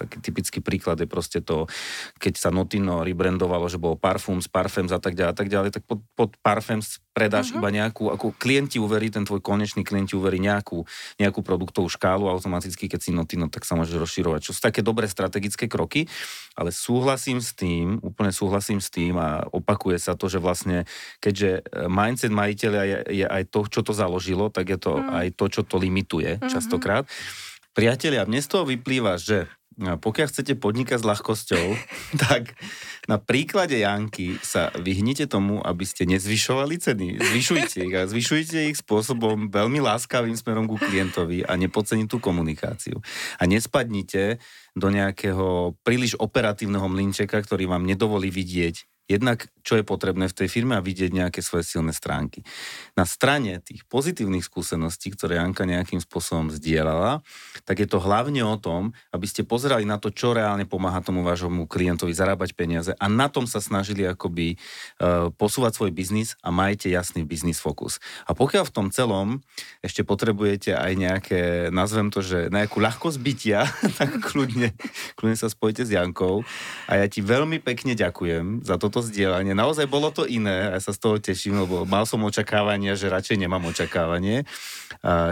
Taký 0.00 0.16
typický 0.24 0.58
príklad 0.64 0.96
je 1.02 1.08
proste 1.10 1.44
to, 1.44 1.68
keď 2.16 2.40
sa 2.40 2.48
Notino 2.48 3.04
rebrandovalo, 3.04 3.68
že 3.68 3.76
bolo 3.76 4.00
Parfums, 4.00 4.48
Parfums 4.48 4.94
a 4.94 5.00
tak 5.02 5.18
ďalej, 5.18 5.32
a 5.32 5.36
tak 5.36 5.48
ďalej, 5.52 5.70
tak 5.76 5.82
pod, 5.84 6.00
pod 6.16 6.32
Parfums 6.40 7.02
predáš 7.10 7.50
uh-huh. 7.52 7.60
iba 7.60 7.68
nejakú, 7.68 8.08
ako 8.14 8.32
klienti 8.38 8.78
uverí 8.78 9.09
ten 9.10 9.26
tvoj 9.26 9.42
konečný 9.44 9.82
klient 9.84 10.10
ti 10.10 10.16
uverí 10.16 10.38
nejakú, 10.38 10.86
nejakú 11.18 11.40
produktovú 11.42 11.90
škálu 11.90 12.30
automaticky, 12.30 12.88
keď 12.88 13.00
si 13.02 13.10
notino, 13.10 13.50
tak 13.52 13.66
sa 13.66 13.76
môže 13.76 13.94
rozširovať. 13.94 14.50
Čo 14.50 14.52
sú 14.56 14.60
také 14.62 14.80
dobré 14.80 15.10
strategické 15.10 15.66
kroky, 15.68 16.06
ale 16.54 16.70
súhlasím 16.70 17.42
s 17.42 17.52
tým, 17.54 17.98
úplne 18.00 18.30
súhlasím 18.30 18.78
s 18.78 18.88
tým 18.88 19.18
a 19.18 19.44
opakuje 19.50 19.98
sa 19.98 20.14
to, 20.14 20.30
že 20.30 20.42
vlastne, 20.42 20.88
keďže 21.18 21.50
e, 21.60 21.90
mindset 21.90 22.32
majiteľa 22.32 22.82
je, 22.86 22.98
je 23.22 23.26
aj 23.26 23.42
to, 23.50 23.60
čo 23.68 23.80
to 23.84 23.92
založilo, 23.92 24.48
tak 24.48 24.70
je 24.70 24.78
to 24.78 24.98
mm. 24.98 25.10
aj 25.10 25.26
to, 25.34 25.44
čo 25.50 25.62
to 25.66 25.76
limituje 25.76 26.38
mm-hmm. 26.38 26.50
častokrát. 26.50 27.04
Priatelia, 27.70 28.26
mne 28.26 28.42
z 28.42 28.50
toho 28.50 28.66
vyplýva, 28.66 29.14
že 29.14 29.46
pokiaľ 29.78 30.26
chcete 30.28 30.58
podnikať 30.58 30.98
s 31.00 31.08
ľahkosťou, 31.08 31.66
tak 32.26 32.58
na 33.06 33.16
príklade 33.16 33.78
Janky 33.78 34.36
sa 34.42 34.68
vyhnite 34.74 35.30
tomu, 35.30 35.62
aby 35.62 35.86
ste 35.86 36.04
nezvyšovali 36.10 36.74
ceny. 36.76 37.08
Zvyšujte 37.16 37.78
ich 37.86 37.94
a 37.94 38.04
zvyšujte 38.10 38.58
ich 38.74 38.76
spôsobom 38.82 39.48
veľmi 39.48 39.78
láskavým 39.78 40.34
smerom 40.34 40.66
ku 40.66 40.76
klientovi 40.76 41.46
a 41.46 41.54
nepodceniť 41.54 42.06
tú 42.10 42.18
komunikáciu. 42.18 42.98
A 43.38 43.46
nespadnite 43.46 44.42
do 44.74 44.90
nejakého 44.90 45.78
príliš 45.86 46.18
operatívneho 46.18 46.86
mlinčeka, 46.90 47.38
ktorý 47.40 47.70
vám 47.70 47.86
nedovolí 47.86 48.28
vidieť 48.28 48.89
jednak, 49.10 49.50
čo 49.66 49.74
je 49.74 49.84
potrebné 49.84 50.30
v 50.30 50.36
tej 50.38 50.48
firme 50.48 50.78
a 50.78 50.84
vidieť 50.84 51.10
nejaké 51.10 51.42
svoje 51.42 51.66
silné 51.66 51.90
stránky. 51.90 52.46
Na 52.94 53.02
strane 53.02 53.58
tých 53.58 53.82
pozitívnych 53.90 54.46
skúseností, 54.46 55.10
ktoré 55.10 55.42
Janka 55.42 55.66
nejakým 55.66 55.98
spôsobom 55.98 56.54
zdieľala, 56.54 57.26
tak 57.66 57.82
je 57.82 57.88
to 57.90 57.98
hlavne 57.98 58.40
o 58.46 58.54
tom, 58.54 58.94
aby 59.10 59.26
ste 59.26 59.42
pozerali 59.42 59.82
na 59.82 59.98
to, 59.98 60.14
čo 60.14 60.30
reálne 60.30 60.64
pomáha 60.64 61.02
tomu 61.02 61.26
vášmu 61.26 61.66
klientovi 61.66 62.14
zarábať 62.14 62.54
peniaze 62.54 62.92
a 62.94 63.06
na 63.10 63.26
tom 63.26 63.50
sa 63.50 63.58
snažili 63.58 64.06
akoby 64.06 64.54
uh, 64.54 65.28
posúvať 65.34 65.76
svoj 65.76 65.90
biznis 65.90 66.38
a 66.40 66.54
majte 66.54 66.86
jasný 66.86 67.26
biznis 67.26 67.58
fokus. 67.58 67.98
A 68.30 68.32
pokiaľ 68.32 68.70
v 68.70 68.74
tom 68.74 68.86
celom 68.94 69.42
ešte 69.82 70.06
potrebujete 70.06 70.72
aj 70.72 70.92
nejaké, 70.94 71.40
nazvem 71.74 72.08
to, 72.08 72.22
že 72.22 72.48
nejakú 72.48 72.78
ľahkosť 72.78 73.18
bytia, 73.18 73.66
tak 73.98 74.22
kľudne, 74.22 74.72
kľudne 75.18 75.36
sa 75.36 75.50
spojite 75.50 75.82
s 75.82 75.90
Jankou 75.90 76.46
a 76.86 76.92
ja 76.96 77.06
ti 77.10 77.20
veľmi 77.20 77.58
pekne 77.58 77.98
ďakujem 77.98 78.62
za 78.62 78.78
toto 78.78 78.99
to 79.00 79.08
zdieľanie. 79.08 79.56
Naozaj 79.56 79.88
bolo 79.88 80.12
to 80.12 80.28
iné 80.28 80.76
ja 80.76 80.78
sa 80.78 80.92
z 80.92 81.00
toho 81.00 81.16
teším, 81.16 81.64
lebo 81.64 81.88
mal 81.88 82.04
som 82.04 82.20
očakávania, 82.20 82.92
že 82.92 83.08
radšej 83.08 83.40
nemám 83.40 83.64
očakávanie. 83.72 84.44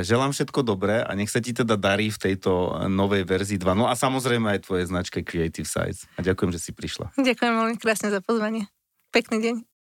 Želám 0.00 0.32
všetko 0.32 0.64
dobré 0.64 1.04
a 1.04 1.12
nech 1.12 1.28
sa 1.28 1.44
ti 1.44 1.52
teda 1.52 1.76
darí 1.76 2.08
v 2.08 2.16
tejto 2.16 2.82
novej 2.88 3.28
verzii 3.28 3.60
2. 3.60 3.76
No 3.76 3.84
a 3.86 3.94
samozrejme 3.94 4.56
aj 4.56 4.64
tvoje 4.64 4.88
značke 4.88 5.20
Creative 5.20 5.68
Sites. 5.68 6.08
A 6.16 6.24
ďakujem, 6.24 6.56
že 6.56 6.60
si 6.64 6.72
prišla. 6.72 7.12
Ďakujem 7.20 7.52
veľmi 7.52 7.76
krásne 7.76 8.08
za 8.08 8.24
pozvanie. 8.24 8.72
Pekný 9.12 9.44
deň. 9.44 9.77